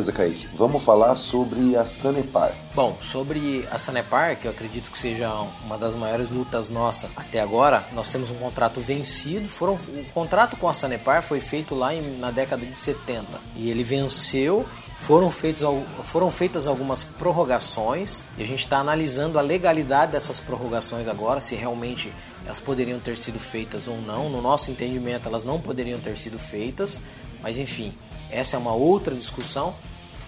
[0.00, 0.48] Beleza, Kaique.
[0.54, 2.54] Vamos falar sobre a Sanepar.
[2.74, 5.30] Bom, sobre a Sanepar, que eu acredito que seja
[5.62, 9.46] uma das maiores lutas nossas até agora, nós temos um contrato vencido.
[9.46, 13.68] Foram, o contrato com a Sanepar foi feito lá em, na década de 70 e
[13.68, 14.64] ele venceu
[15.00, 15.62] foram, feitos,
[16.04, 21.54] foram feitas algumas prorrogações e a gente está analisando a legalidade dessas prorrogações agora, se
[21.54, 22.10] realmente
[22.46, 24.30] elas poderiam ter sido feitas ou não.
[24.30, 27.00] No nosso entendimento, elas não poderiam ter sido feitas,
[27.42, 27.92] mas enfim,
[28.30, 29.74] essa é uma outra discussão.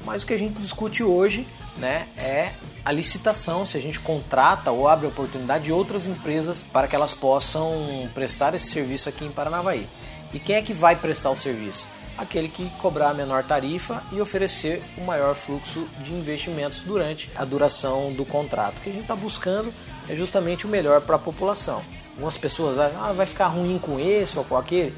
[0.04, 1.46] Mas o que a gente discute hoje
[1.76, 2.52] né, é
[2.84, 7.14] a licitação, se a gente contrata ou abre oportunidade de outras empresas para que elas
[7.14, 9.88] possam prestar esse serviço aqui em Paranavaí.
[10.32, 11.86] E quem é que vai prestar o serviço?
[12.18, 17.44] Aquele que cobrar a menor tarifa e oferecer o maior fluxo de investimentos durante a
[17.44, 18.78] duração do contrato.
[18.78, 19.72] O que a gente está buscando
[20.08, 21.82] é justamente o melhor para a população.
[22.12, 24.94] Algumas pessoas acham, ah, vai ficar ruim com esse ou com aquele.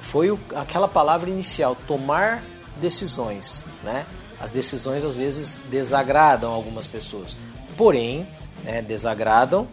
[0.00, 2.42] Foi aquela palavra inicial, tomar
[2.80, 4.06] decisões, né?
[4.40, 7.36] As decisões às vezes desagradam algumas pessoas,
[7.76, 8.26] porém,
[8.64, 9.68] né, desagradam,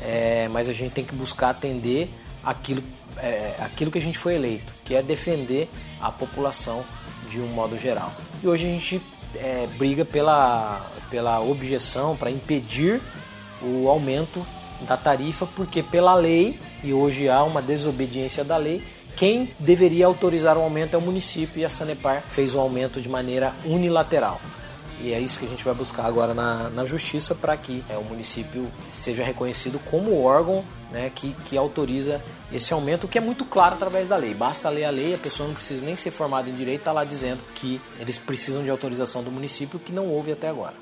[0.00, 2.08] é, mas a gente tem que buscar atender
[2.42, 2.82] aquilo,
[3.18, 5.68] é, aquilo que a gente foi eleito, que é defender
[6.00, 6.84] a população
[7.30, 8.12] de um modo geral.
[8.42, 9.02] E hoje a gente
[9.36, 13.00] é, briga pela, pela objeção, para impedir
[13.62, 14.44] o aumento
[14.82, 18.84] da tarifa, porque pela lei, e hoje há uma desobediência da lei,
[19.16, 23.08] quem deveria autorizar o aumento é o município e a Sanepar fez o aumento de
[23.08, 24.40] maneira unilateral.
[25.00, 27.96] E é isso que a gente vai buscar agora na, na justiça para que é,
[27.96, 33.44] o município seja reconhecido como órgão né, que, que autoriza esse aumento, que é muito
[33.44, 34.32] claro através da lei.
[34.32, 37.04] Basta ler a lei, a pessoa não precisa nem ser formada em direito, está lá
[37.04, 40.74] dizendo que eles precisam de autorização do município, que não houve até agora.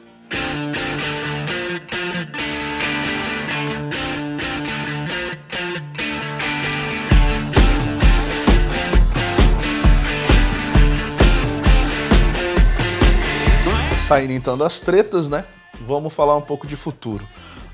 [14.10, 15.44] Saindo então das tretas, né?
[15.86, 17.24] Vamos falar um pouco de futuro.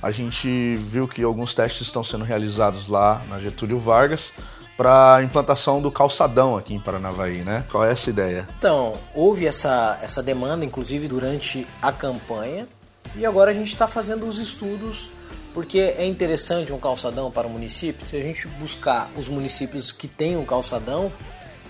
[0.03, 4.35] A gente viu que alguns testes estão sendo realizados lá na Getúlio Vargas
[4.77, 7.65] para a implantação do calçadão aqui em Paranavaí, né?
[7.71, 8.47] Qual é essa ideia?
[8.59, 12.69] Então, houve essa, essa demanda, inclusive durante a campanha,
[13.15, 15.11] e agora a gente está fazendo os estudos,
[15.55, 18.07] porque é interessante um calçadão para o município.
[18.07, 21.11] Se a gente buscar os municípios que têm um calçadão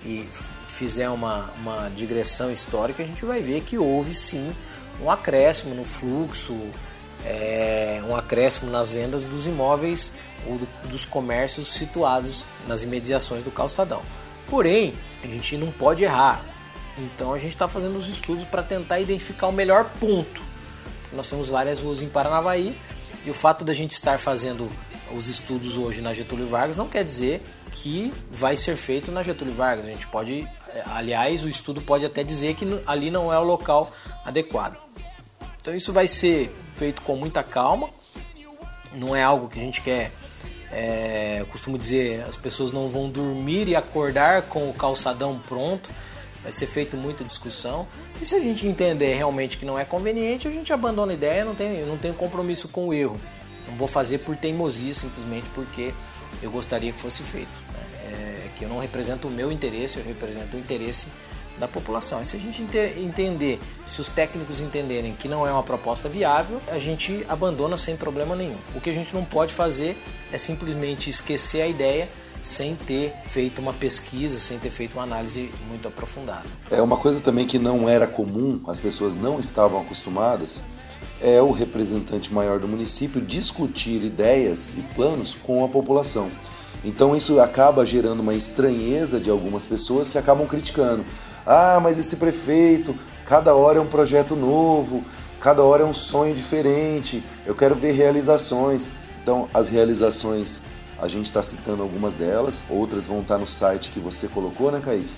[0.04, 0.28] e
[0.76, 4.52] fizer uma, uma digressão histórica, a gente vai ver que houve sim
[5.02, 6.56] um acréscimo no fluxo,
[7.24, 10.12] é, um acréscimo nas vendas dos imóveis
[10.46, 14.02] ou do, dos comércios situados nas imediações do calçadão.
[14.48, 16.44] Porém, a gente não pode errar.
[16.98, 20.42] Então a gente está fazendo os estudos para tentar identificar o melhor ponto.
[21.12, 22.76] Nós temos várias ruas em Paranavaí
[23.24, 24.70] e o fato da gente estar fazendo
[25.14, 29.54] os estudos hoje na Getúlio Vargas não quer dizer que vai ser feito na Getúlio
[29.54, 29.84] Vargas.
[29.86, 30.48] A gente pode,
[30.86, 33.90] aliás, o estudo pode até dizer que ali não é o local
[34.24, 34.76] adequado.
[35.60, 37.90] Então isso vai ser feito com muita calma.
[38.94, 40.12] Não é algo que a gente quer.
[40.70, 45.90] É, eu costumo dizer, as pessoas não vão dormir e acordar com o calçadão pronto.
[46.42, 47.86] Vai ser feito muita discussão.
[48.20, 51.44] E se a gente entender realmente que não é conveniente, a gente abandona a ideia,
[51.44, 53.20] não tem, não tem compromisso com o erro.
[53.68, 55.92] Não vou fazer por teimosia, simplesmente porque
[56.40, 57.65] eu gostaria que fosse feito.
[58.16, 61.08] É, que eu não represento o meu interesse, eu represento o interesse
[61.58, 62.22] da população.
[62.22, 62.62] E se a gente
[62.98, 67.96] entender, se os técnicos entenderem que não é uma proposta viável, a gente abandona sem
[67.96, 68.56] problema nenhum.
[68.74, 70.00] O que a gente não pode fazer
[70.32, 72.08] é simplesmente esquecer a ideia
[72.42, 76.46] sem ter feito uma pesquisa, sem ter feito uma análise muito aprofundada.
[76.70, 80.64] É uma coisa também que não era comum, as pessoas não estavam acostumadas,
[81.20, 86.30] é o representante maior do município discutir ideias e planos com a população.
[86.84, 91.04] Então isso acaba gerando uma estranheza de algumas pessoas que acabam criticando.
[91.44, 95.04] Ah, mas esse prefeito, cada hora é um projeto novo,
[95.40, 98.88] cada hora é um sonho diferente, eu quero ver realizações.
[99.22, 100.62] Então, as realizações,
[100.98, 104.70] a gente está citando algumas delas, outras vão estar tá no site que você colocou,
[104.70, 105.14] né, Kaique?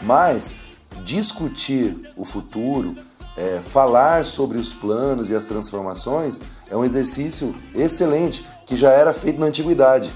[0.00, 0.56] Mas
[1.04, 2.96] discutir o futuro,
[3.36, 9.12] é, falar sobre os planos e as transformações é um exercício excelente que já era
[9.12, 10.12] feito na antiguidade.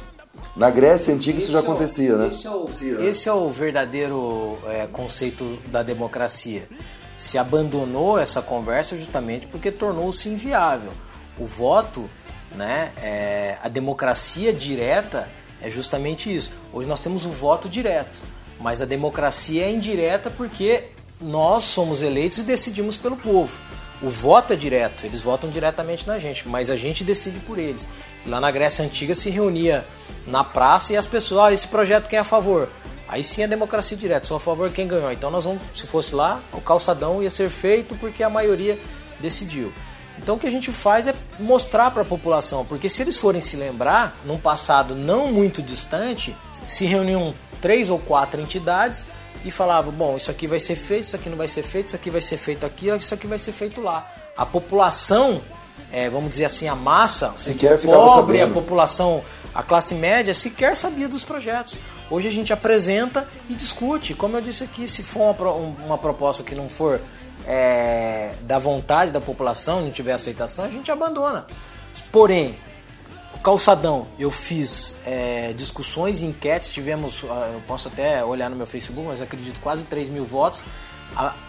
[0.55, 2.29] Na Grécia Antiga esse isso já é acontecia, né?
[2.29, 6.69] Esse é o, esse é o verdadeiro é, conceito da democracia.
[7.17, 10.93] Se abandonou essa conversa justamente porque tornou-se inviável.
[11.39, 12.09] O voto,
[12.55, 15.29] né, é, a democracia direta
[15.63, 16.51] é justamente isso.
[16.73, 18.21] Hoje nós temos o voto direto,
[18.61, 20.85] mas a democracia é indireta porque
[21.21, 23.59] nós somos eleitos e decidimos pelo povo.
[24.03, 27.87] O voto é direto, eles votam diretamente na gente, mas a gente decide por eles.
[28.27, 29.87] Lá na Grécia Antiga se reunia
[30.27, 32.69] na praça e as pessoas, ah, esse projeto quem é a favor?
[33.07, 35.13] Aí sim a democracia direta, sou a favor quem ganhou.
[35.13, 38.77] Então nós vamos, se fosse lá, o calçadão ia ser feito porque a maioria
[39.21, 39.73] decidiu.
[40.19, 43.41] Então o que a gente faz é mostrar para a população, porque se eles forem
[43.41, 46.37] se lembrar, num passado não muito distante,
[46.67, 49.07] se reuniam três ou quatro entidades
[49.45, 51.97] e falavam: bom, isso aqui vai ser feito, isso aqui não vai ser feito, isso
[51.97, 54.11] aqui vai ser feito aqui, isso aqui vai ser feito lá.
[54.37, 55.43] A população,
[55.91, 59.23] é, vamos dizer assim, a massa, sequer o pobre, a população,
[59.55, 61.79] a classe média, sequer sabia dos projetos.
[62.11, 64.15] Hoje a gente apresenta e discute.
[64.15, 65.51] Como eu disse aqui, se for uma,
[65.87, 67.01] uma proposta que não for
[67.47, 71.47] é, da vontade da população, não tiver aceitação, a gente abandona.
[72.11, 72.59] Porém,
[73.43, 78.67] calçadão, eu fiz é, discussões e enquetes, tivemos, ah, eu posso até olhar no meu
[78.67, 80.65] Facebook, mas acredito quase 3 mil votos,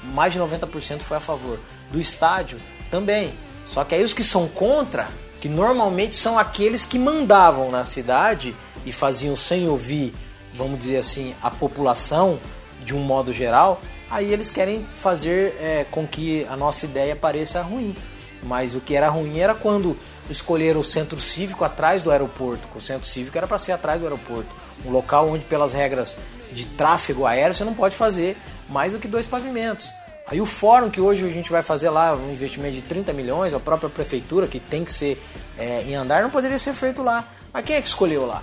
[0.03, 1.59] mais de 90% foi a favor.
[1.91, 2.59] Do estádio,
[2.93, 3.33] também.
[3.65, 5.09] Só que aí os que são contra,
[5.41, 10.13] que normalmente são aqueles que mandavam na cidade e faziam sem ouvir,
[10.55, 12.39] vamos dizer assim, a população
[12.83, 13.81] de um modo geral,
[14.11, 17.95] aí eles querem fazer é, com que a nossa ideia pareça ruim.
[18.43, 19.97] Mas o que era ruim era quando
[20.29, 24.05] escolheram o centro cívico atrás do aeroporto, o centro cívico era para ser atrás do
[24.05, 24.55] aeroporto,
[24.85, 26.17] um local onde pelas regras
[26.51, 28.37] de tráfego aéreo você não pode fazer
[28.69, 29.89] mais do que dois pavimentos.
[30.25, 33.53] Aí o fórum que hoje a gente vai fazer lá, um investimento de 30 milhões,
[33.53, 35.21] a própria prefeitura, que tem que ser
[35.57, 37.27] é, em andar, não poderia ser feito lá.
[37.51, 38.41] Mas quem é que escolheu lá?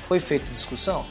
[0.00, 1.04] Foi feita discussão?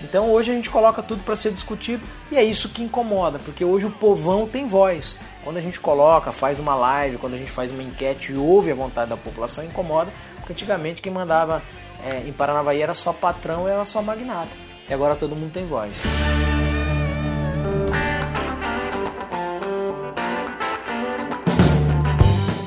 [0.00, 3.64] Então hoje a gente coloca tudo para ser discutido e é isso que incomoda, porque
[3.64, 5.18] hoje o povão tem voz.
[5.48, 8.70] Quando a gente coloca, faz uma live, quando a gente faz uma enquete e ouve
[8.70, 11.62] a vontade da população, incomoda, porque antigamente quem mandava
[12.04, 14.50] é, em Paranavaí era só patrão, era só magnata.
[14.86, 16.02] E agora todo mundo tem voz.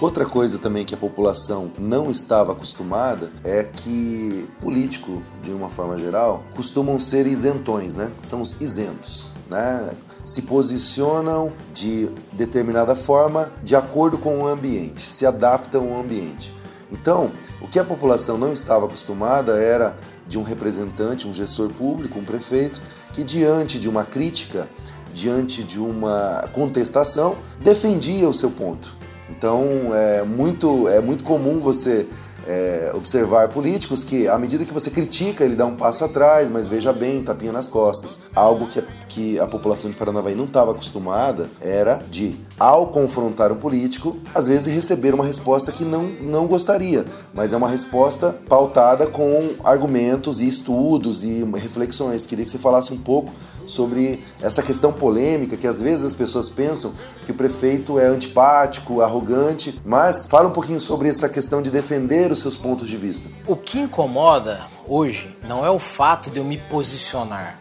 [0.02, 6.00] Outra coisa também que a população não estava acostumada é que político, de uma forma
[6.00, 8.12] geral, costumam ser isentões, né?
[8.24, 9.96] São os isentos, né?
[10.24, 16.54] Se posicionam de determinada forma de acordo com o ambiente, se adaptam ao ambiente.
[16.92, 19.96] Então, o que a população não estava acostumada era
[20.28, 22.82] de um representante, um gestor público, um prefeito,
[23.14, 24.70] que diante de uma crítica,
[25.14, 28.96] diante de uma contestação, defendia o seu ponto.
[29.30, 32.08] Então é muito, é muito comum você
[32.48, 36.68] é, observar políticos que, à medida que você critica, ele dá um passo atrás, mas
[36.68, 38.20] veja bem, tapinha nas costas.
[38.34, 43.58] Algo que, que a população de Paranavaí não estava acostumada era de, ao confrontar um
[43.58, 49.08] político, às vezes receber uma resposta que não, não gostaria, mas é uma resposta pautada
[49.08, 52.26] com argumentos e estudos e reflexões.
[52.26, 53.32] Queria que você falasse um pouco
[53.66, 56.94] sobre essa questão polêmica que às vezes as pessoas pensam
[57.26, 62.32] que o prefeito é antipático, arrogante, mas fala um pouquinho sobre essa questão de defender
[62.32, 63.30] os seus pontos de vista.
[63.48, 67.61] O que incomoda hoje não é o fato de eu me posicionar.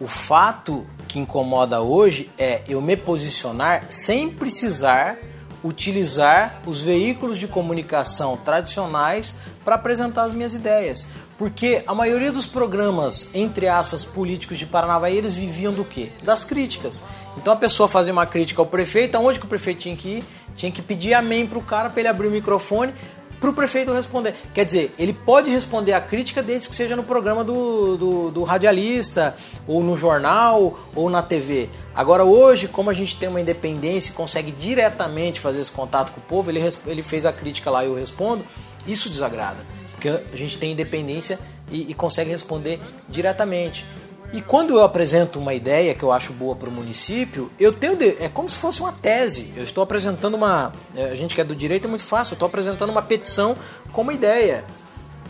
[0.00, 5.18] O fato que incomoda hoje é eu me posicionar sem precisar
[5.62, 11.06] utilizar os veículos de comunicação tradicionais para apresentar as minhas ideias.
[11.36, 16.10] Porque a maioria dos programas, entre aspas, políticos de Paranavaí, eles viviam do quê?
[16.24, 17.02] Das críticas.
[17.36, 20.24] Então a pessoa fazia uma crítica ao prefeito, aonde que o prefeito tinha que ir?
[20.56, 22.94] Tinha que pedir amém para o cara para ele abrir o microfone
[23.40, 24.34] para o prefeito responder.
[24.52, 28.42] Quer dizer, ele pode responder a crítica desde que seja no programa do, do, do,
[28.44, 29.34] radialista,
[29.66, 31.68] ou no jornal, ou na TV.
[31.94, 36.20] Agora, hoje, como a gente tem uma independência e consegue diretamente fazer esse contato com
[36.20, 38.44] o povo, ele, ele fez a crítica lá e eu respondo,
[38.86, 39.58] isso desagrada
[40.00, 41.38] porque a gente tem independência
[41.70, 43.84] e, e consegue responder diretamente.
[44.32, 47.96] E quando eu apresento uma ideia que eu acho boa para o município, eu tenho
[47.96, 49.52] de, é como se fosse uma tese.
[49.56, 52.34] Eu estou apresentando uma, é, a gente que é do direito é muito fácil.
[52.34, 53.56] Eu estou apresentando uma petição
[53.92, 54.64] com uma ideia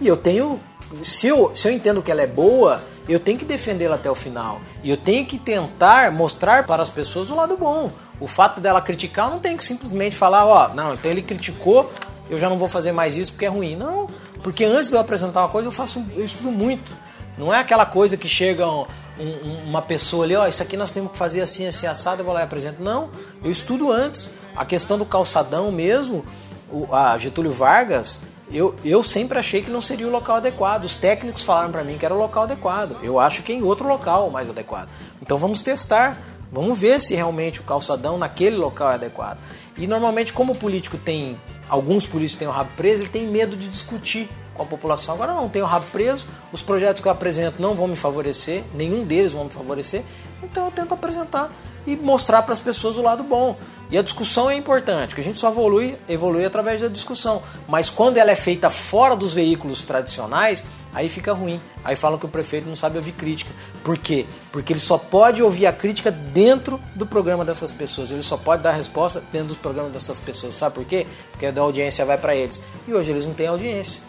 [0.01, 0.61] e eu tenho,
[1.03, 4.15] se eu, se eu entendo que ela é boa, eu tenho que defendê-la até o
[4.15, 7.91] final e eu tenho que tentar mostrar para as pessoas o lado bom.
[8.21, 11.91] O fato dela criticar, não tem que simplesmente falar, ó, não, então ele criticou,
[12.29, 13.77] eu já não vou fazer mais isso porque é ruim.
[13.77, 14.09] Não,
[14.43, 16.93] porque antes de eu apresentar uma coisa, eu faço, eu estudo muito.
[17.41, 18.85] Não é aquela coisa que chega um,
[19.19, 22.21] um, uma pessoa ali, ó, oh, isso aqui nós temos que fazer assim, assim, assado,
[22.21, 22.83] eu vou lá e apresento.
[22.83, 23.09] Não,
[23.43, 24.29] eu estudo antes.
[24.55, 26.23] A questão do calçadão mesmo,
[26.71, 28.21] o, a Getúlio Vargas,
[28.53, 30.85] eu, eu sempre achei que não seria o local adequado.
[30.85, 32.99] Os técnicos falaram para mim que era o local adequado.
[33.03, 34.91] Eu acho que é em outro local mais adequado.
[35.23, 36.19] Então vamos testar.
[36.53, 39.39] Vamos ver se realmente o calçadão naquele local é adequado.
[39.79, 41.39] E normalmente, como o político tem
[41.71, 44.29] alguns políticos têm o rabo preso, ele tem medo de discutir
[44.61, 45.15] com a população.
[45.15, 48.63] Agora não, tenho o rabo preso, os projetos que eu apresento não vão me favorecer,
[48.75, 50.03] nenhum deles vão me favorecer,
[50.43, 51.51] então eu tento apresentar
[51.87, 53.57] e mostrar para as pessoas o lado bom.
[53.91, 57.43] E a discussão é importante, porque a gente só evolui, evolui através da discussão.
[57.67, 61.61] Mas quando ela é feita fora dos veículos tradicionais, aí fica ruim.
[61.83, 63.53] Aí falam que o prefeito não sabe ouvir crítica.
[63.83, 64.27] Por quê?
[64.53, 68.13] Porque ele só pode ouvir a crítica dentro do programa dessas pessoas.
[68.13, 70.55] Ele só pode dar resposta dentro do programa dessas pessoas.
[70.55, 71.05] Sabe por quê?
[71.33, 72.61] Porque a audiência vai para eles.
[72.87, 74.03] E hoje eles não têm audiência.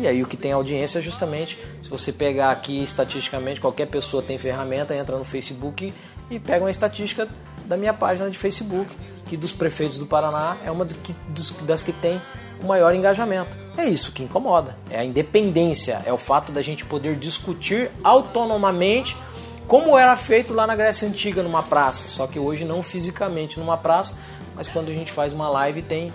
[0.00, 4.22] E aí o que tem audiência é justamente, se você pegar aqui estatisticamente, qualquer pessoa
[4.22, 5.92] tem ferramenta, entra no Facebook
[6.30, 7.28] e pega uma estatística
[7.64, 8.90] da minha página de Facebook,
[9.26, 10.86] que dos prefeitos do Paraná é uma
[11.62, 12.20] das que tem
[12.62, 13.56] o maior engajamento.
[13.76, 19.16] É isso que incomoda, é a independência, é o fato da gente poder discutir autonomamente
[19.66, 23.78] como era feito lá na Grécia Antiga numa praça, só que hoje não fisicamente numa
[23.78, 24.14] praça,
[24.54, 26.12] mas quando a gente faz uma live tem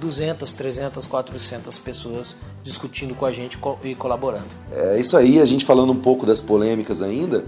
[0.00, 2.36] 200, 300, 400 pessoas
[2.68, 4.44] discutindo com a gente e colaborando.
[4.70, 7.44] É isso aí, a gente falando um pouco das polêmicas ainda,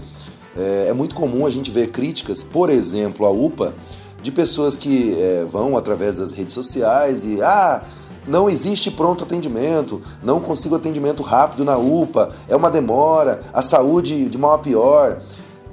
[0.57, 3.73] é, é muito comum a gente ver críticas, por exemplo, à UPA,
[4.21, 7.83] de pessoas que é, vão através das redes sociais e ah,
[8.27, 14.25] não existe pronto atendimento, não consigo atendimento rápido na UPA, é uma demora, a saúde
[14.25, 15.21] de mal a pior.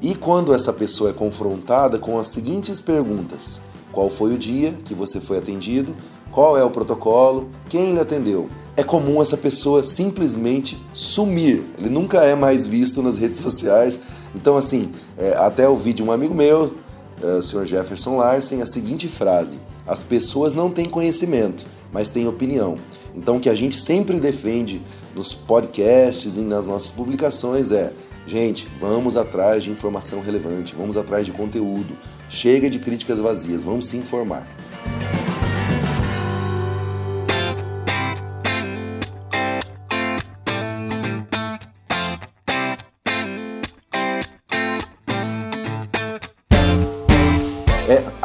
[0.00, 4.94] E quando essa pessoa é confrontada com as seguintes perguntas: qual foi o dia que
[4.94, 5.94] você foi atendido?
[6.30, 7.50] Qual é o protocolo?
[7.68, 8.48] Quem lhe atendeu?
[8.78, 11.64] É comum essa pessoa simplesmente sumir.
[11.76, 14.00] Ele nunca é mais visto nas redes sociais.
[14.36, 16.76] Então, assim, é, até ouvi de um amigo meu,
[17.20, 17.66] é, o Sr.
[17.66, 22.78] Jefferson Larsen, a seguinte frase: As pessoas não têm conhecimento, mas têm opinião.
[23.16, 24.80] Então, o que a gente sempre defende
[25.12, 27.92] nos podcasts e nas nossas publicações é:
[28.28, 31.98] gente, vamos atrás de informação relevante, vamos atrás de conteúdo.
[32.28, 34.46] Chega de críticas vazias, vamos se informar.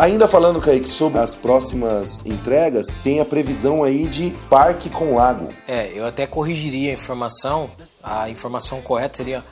[0.04, 5.54] Ainda falando, Kaique, sobre as próximas entregas, tem a previsão aí de parque com lago.
[5.66, 7.72] É, eu até corrigiria a informação.
[8.04, 9.44] A informação correta seria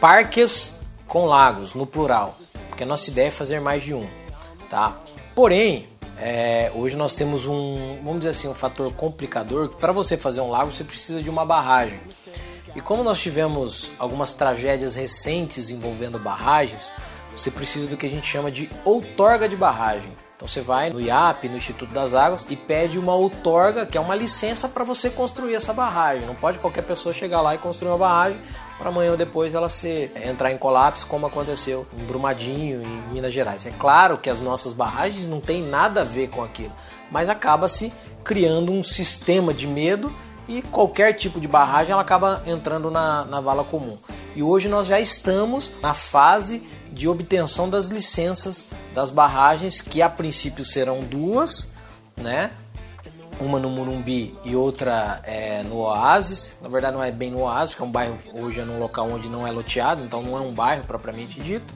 [0.00, 0.76] parques
[1.08, 2.36] com lagos, no plural.
[2.68, 4.06] Porque a nossa ideia é fazer mais de um,
[4.68, 4.96] tá?
[5.34, 5.88] Porém,
[6.18, 9.70] é, hoje nós temos um, vamos dizer assim, um fator complicador.
[9.70, 11.98] Para você fazer um lago, você precisa de uma barragem.
[12.76, 16.92] E como nós tivemos algumas tragédias recentes envolvendo barragens,
[17.34, 20.12] você precisa do que a gente chama de outorga de barragem.
[20.36, 24.00] Então você vai no IAP, no Instituto das Águas, e pede uma outorga, que é
[24.00, 26.24] uma licença para você construir essa barragem.
[26.24, 28.40] Não pode qualquer pessoa chegar lá e construir uma barragem
[28.78, 33.34] para amanhã ou depois ela se entrar em colapso, como aconteceu em Brumadinho, em Minas
[33.34, 33.66] Gerais.
[33.66, 36.72] É claro que as nossas barragens não têm nada a ver com aquilo,
[37.10, 37.92] mas acaba se
[38.24, 40.10] criando um sistema de medo
[40.48, 43.98] e qualquer tipo de barragem ela acaba entrando na, na vala comum.
[44.34, 46.62] E hoje nós já estamos na fase
[46.92, 51.72] de obtenção das licenças das barragens, que a princípio serão duas,
[52.16, 52.50] né?
[53.40, 56.56] Uma no Murumbi e outra é, no Oasis.
[56.60, 59.10] Na verdade, não é bem no Oasis, que é um bairro hoje é num local
[59.10, 61.72] onde não é loteado, então não é um bairro propriamente dito.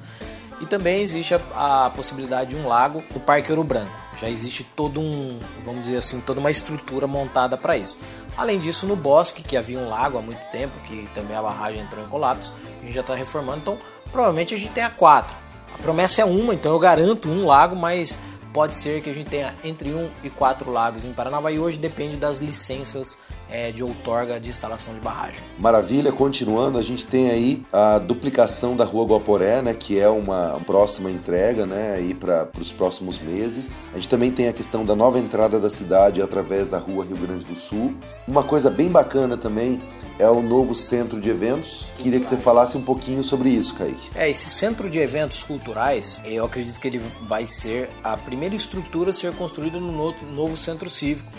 [0.61, 3.93] E também existe a, a possibilidade de um lago no Parque Ouro Branco.
[4.21, 7.99] Já existe todo um, vamos dizer assim, toda uma estrutura montada para isso.
[8.37, 11.81] Além disso, no Bosque, que havia um lago há muito tempo, que também a barragem
[11.81, 13.79] entrou em colapso, a gente já está reformando, então
[14.15, 15.37] provavelmente a gente tenha quatro.
[15.75, 18.17] A promessa é uma, então eu garanto um lago, mas
[18.53, 21.59] pode ser que a gente tenha entre um e quatro lagos em Paranavaí.
[21.59, 23.19] Hoje depende das licenças
[23.51, 25.41] é, de outorga de instalação de barragem.
[25.59, 30.61] Maravilha, continuando, a gente tem aí a duplicação da Rua Guaporé, né, que é uma
[30.67, 33.83] próxima entrega, né, para os próximos meses.
[33.93, 37.17] A gente também tem a questão da nova entrada da cidade através da Rua Rio
[37.17, 37.95] Grande do Sul.
[38.27, 39.81] Uma coisa bem bacana também
[40.19, 41.87] é o novo centro de eventos.
[41.99, 44.11] Queria que você falasse um pouquinho sobre isso, Kaique.
[44.15, 49.11] É, esse centro de eventos culturais, eu acredito que ele vai ser a primeira estrutura
[49.11, 49.93] a ser construída no
[50.33, 51.31] novo centro cívico,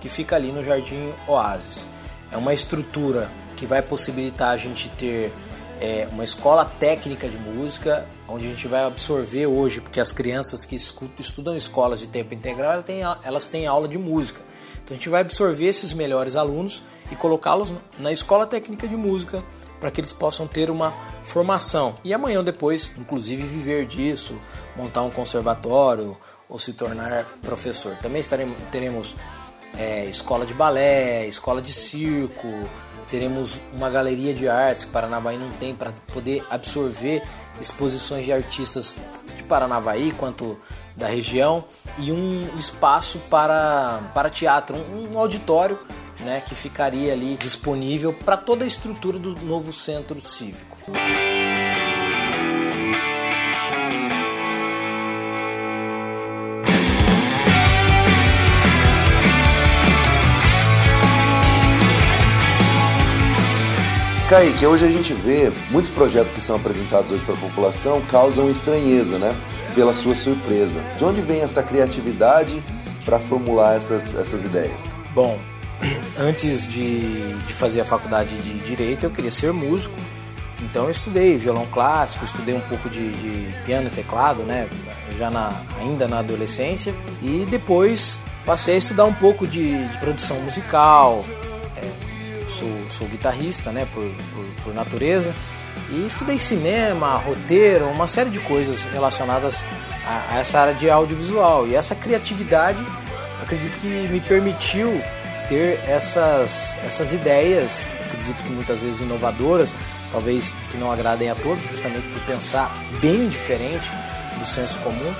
[0.00, 1.86] que fica ali no Jardim Oasis.
[2.30, 5.32] É uma estrutura que vai possibilitar a gente ter
[5.80, 10.64] é, uma escola técnica de música, onde a gente vai absorver hoje, porque as crianças
[10.64, 14.40] que estudam escolas de tempo integral, elas têm, elas têm aula de música.
[14.84, 19.42] Então a gente vai absorver esses melhores alunos e colocá-los na escola técnica de música
[19.80, 24.38] para que eles possam ter uma formação e amanhã ou depois, inclusive, viver disso,
[24.76, 26.16] montar um conservatório
[26.48, 27.96] ou se tornar professor.
[27.96, 29.16] Também estaremos, teremos
[29.78, 32.48] é, escola de balé, escola de circo,
[33.10, 37.22] teremos uma galeria de artes que Paranavaí não tem para poder absorver
[37.60, 39.00] exposições de artistas
[39.36, 40.58] de Paranavaí quanto
[40.96, 41.64] da região
[41.98, 45.78] e um espaço para, para teatro, um, auditório
[46.20, 50.76] né, que ficaria ali disponível para toda a estrutura do novo centro cívico.
[64.36, 68.50] Kaique, hoje a gente vê muitos projetos que são apresentados hoje para a população causam
[68.50, 69.34] estranheza, né?
[69.74, 70.78] Pela sua surpresa.
[70.98, 72.62] De onde vem essa criatividade
[73.02, 74.92] para formular essas, essas ideias?
[75.14, 75.38] Bom,
[76.20, 79.96] antes de, de fazer a faculdade de Direito, eu queria ser músico.
[80.60, 84.68] Então eu estudei violão clássico, estudei um pouco de, de piano e teclado, né?
[85.16, 86.94] Já na, ainda na adolescência.
[87.22, 91.24] E depois passei a estudar um pouco de, de produção musical.
[92.58, 93.86] Sou, sou guitarrista, né?
[93.92, 94.04] Por,
[94.34, 95.34] por, por natureza.
[95.90, 99.64] E estudei cinema, roteiro, uma série de coisas relacionadas
[100.06, 101.66] a, a essa área de audiovisual.
[101.66, 102.84] E essa criatividade,
[103.42, 105.00] acredito que me permitiu
[105.48, 109.74] ter essas, essas ideias, acredito que muitas vezes inovadoras,
[110.10, 113.90] talvez que não agradem a todos, justamente por pensar bem diferente
[114.38, 115.14] do senso comum.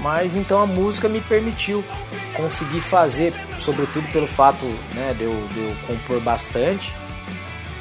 [0.00, 1.84] Mas então a música me permitiu
[2.36, 4.64] conseguir fazer, sobretudo pelo fato
[4.94, 6.92] né, de, eu, de eu compor bastante,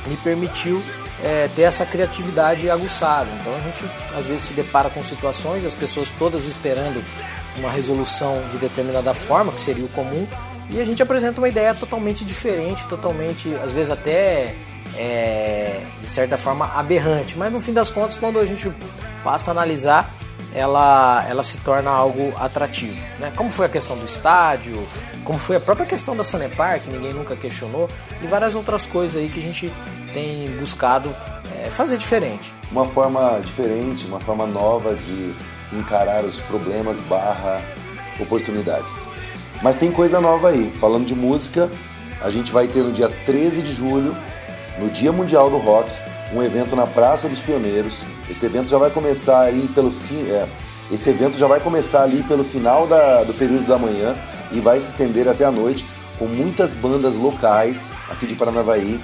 [0.07, 0.81] me permitiu
[1.23, 3.29] é, ter essa criatividade aguçada.
[3.39, 3.83] Então a gente
[4.17, 7.03] às vezes se depara com situações, as pessoas todas esperando
[7.57, 10.27] uma resolução de determinada forma, que seria o comum,
[10.69, 14.55] e a gente apresenta uma ideia totalmente diferente, totalmente, às vezes até
[14.97, 18.71] é, de certa forma aberrante, mas no fim das contas, quando a gente
[19.23, 20.13] passa a analisar,
[20.53, 22.99] ela, ela se torna algo atrativo.
[23.19, 23.31] Né?
[23.35, 24.75] Como foi a questão do estádio,
[25.23, 27.89] como foi a própria questão da Sanepar, que ninguém nunca questionou,
[28.21, 29.73] e várias outras coisas aí que a gente
[30.13, 31.13] tem buscado
[31.63, 32.53] é, fazer diferente.
[32.71, 35.33] Uma forma diferente, uma forma nova de
[35.73, 37.61] encarar os problemas barra
[38.19, 39.07] oportunidades.
[39.61, 40.71] Mas tem coisa nova aí.
[40.79, 41.69] Falando de música,
[42.21, 44.15] a gente vai ter no dia 13 de julho,
[44.79, 45.93] no Dia Mundial do Rock,
[46.33, 48.05] um evento na Praça dos Pioneiros.
[48.29, 50.29] Esse evento já vai começar ali pelo fim.
[50.29, 50.47] É,
[50.91, 54.17] esse evento já vai começar ali pelo final da, do período da manhã
[54.51, 55.85] e vai se estender até a noite
[56.17, 59.01] com muitas bandas locais aqui de Paranavaí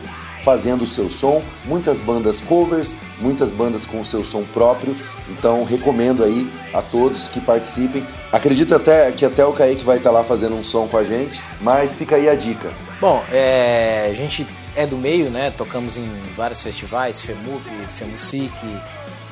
[0.47, 4.95] fazendo o seu som, muitas bandas covers, muitas bandas com o seu som próprio.
[5.28, 8.05] Então recomendo aí a todos que participem.
[8.32, 11.43] Acredito até que até o Kaique vai estar lá fazendo um som com a gente,
[11.59, 12.71] mas fica aí a dica.
[13.01, 14.47] Bom, é, a gente
[14.78, 15.49] é do meio, né?
[15.49, 18.53] Tocamos em vários festivais, FEMUP, FEMUSIC.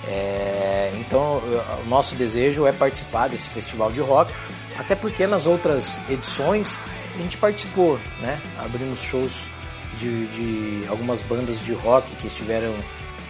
[0.08, 1.42] É, então,
[1.86, 4.34] o nosso desejo é participar desse festival de rock,
[4.78, 6.80] até porque nas outras edições
[7.14, 8.42] a gente participou, né?
[8.58, 9.52] Abrimos shows
[10.00, 12.74] de, de algumas bandas de rock que estiveram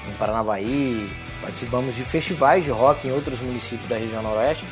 [0.08, 1.10] em Paranavaí,
[1.42, 4.66] participamos de festivais de rock em outros municípios da região noroeste.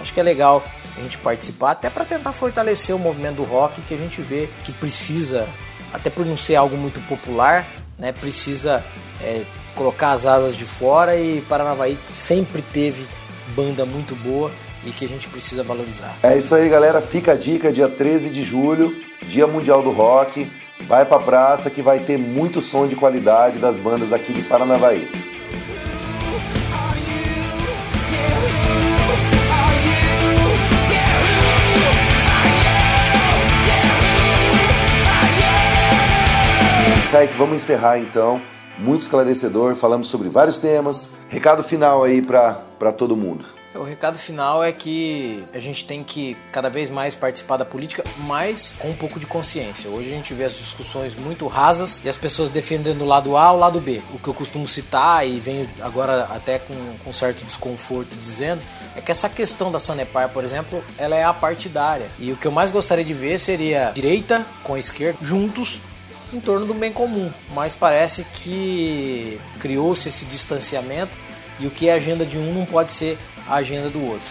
[0.00, 0.62] Acho que é legal
[0.96, 4.50] a gente participar, até para tentar fortalecer o movimento do rock que a gente vê
[4.64, 5.48] que precisa
[5.92, 7.66] até por não ser algo muito popular,
[7.98, 8.84] né, precisa
[9.20, 9.42] é,
[9.74, 13.06] colocar as asas de fora e Paranavaí sempre teve
[13.54, 14.50] banda muito boa
[14.84, 16.16] e que a gente precisa valorizar.
[16.22, 17.00] É isso aí, galera.
[17.00, 18.94] Fica a dica, dia 13 de julho,
[19.26, 20.50] Dia Mundial do Rock.
[20.86, 25.29] Vai pra praça que vai ter muito som de qualidade das bandas aqui de Paranavaí.
[37.20, 38.40] Kaique, vamos encerrar então.
[38.78, 41.16] Muito esclarecedor, falamos sobre vários temas.
[41.28, 43.44] Recado final aí para todo mundo.
[43.74, 48.02] O recado final é que a gente tem que cada vez mais participar da política,
[48.20, 49.90] mas com um pouco de consciência.
[49.90, 53.52] Hoje a gente vê as discussões muito rasas e as pessoas defendendo o lado A
[53.52, 54.00] ou o lado B.
[54.14, 58.62] O que eu costumo citar e venho agora até com, com certo desconforto dizendo
[58.96, 62.10] é que essa questão da Sanepar, por exemplo, ela é apartidária.
[62.18, 65.82] E o que eu mais gostaria de ver seria direita com a esquerda juntos
[66.32, 71.16] em torno do bem comum, mas parece que criou-se esse distanciamento
[71.58, 73.18] e o que é agenda de um não pode ser
[73.48, 74.28] a agenda do outro.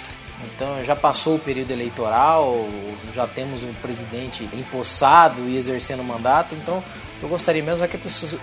[0.55, 2.67] Então já passou o período eleitoral,
[3.13, 6.83] já temos um presidente empossado e exercendo mandato, então
[7.21, 7.99] eu gostaria mesmo é que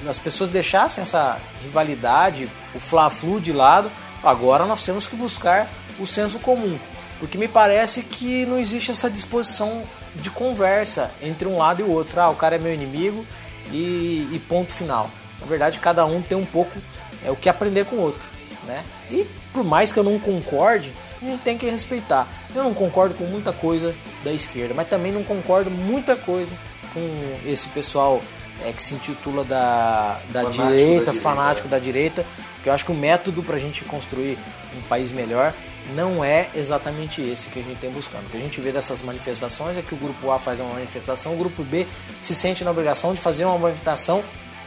[0.06, 3.90] as pessoas deixassem essa rivalidade, o fla-flu de lado.
[4.22, 6.78] Agora nós temos que buscar o senso comum,
[7.18, 9.82] porque me parece que não existe essa disposição
[10.14, 12.20] de conversa entre um lado e o outro.
[12.20, 13.24] Ah, o cara é meu inimigo,
[13.72, 15.10] e, e, ponto final.
[15.40, 16.78] Na verdade, cada um tem um pouco
[17.24, 18.22] é o que aprender com o outro,
[18.66, 18.84] né?
[19.10, 22.28] E por mais que eu não concorde, a gente tem que respeitar.
[22.54, 26.54] Eu não concordo com muita coisa da esquerda, mas também não concordo muita coisa
[26.92, 28.22] com esse pessoal
[28.64, 32.84] é, que se intitula da, da fanático direita, da fanático da direita, porque eu acho
[32.84, 34.38] que o método para a gente construir
[34.76, 35.52] um país melhor
[35.94, 38.26] não é exatamente esse que a gente tem buscando.
[38.26, 41.34] O que a gente vê dessas manifestações é que o grupo A faz uma manifestação,
[41.34, 41.86] o grupo B
[42.20, 44.22] se sente na obrigação de fazer uma manifestação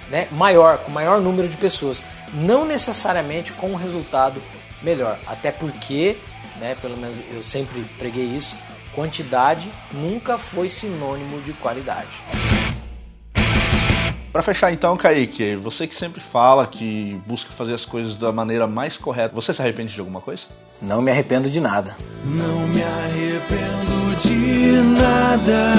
[0.10, 2.04] né, maior, com maior número de pessoas,
[2.34, 4.42] não necessariamente com um resultado
[4.82, 6.18] melhor, até porque,
[6.60, 8.58] né, pelo menos eu sempre preguei isso,
[8.94, 12.10] quantidade nunca foi sinônimo de qualidade.
[14.32, 18.68] Para fechar então, Kaique, você que sempre fala que busca fazer as coisas da maneira
[18.68, 20.46] mais correta, você se arrepende de alguma coisa?
[20.82, 21.94] Não me arrependo de nada.
[22.24, 25.74] Não me arrependo de nada.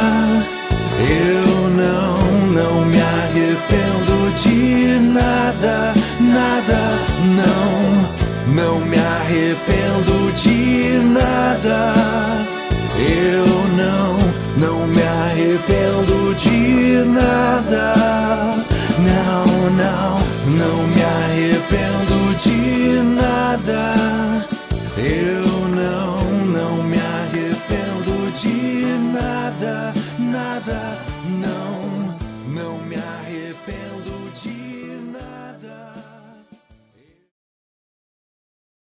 [1.01, 2.19] Eu não,
[2.53, 6.99] não me arrependo de nada, nada,
[7.35, 11.95] não, não me arrependo de nada.
[12.99, 13.47] Eu
[13.79, 14.19] não,
[14.59, 17.95] não me arrependo de nada.
[18.99, 20.19] Não, não,
[20.59, 24.01] não me arrependo de nada.
[25.03, 26.20] Eu não,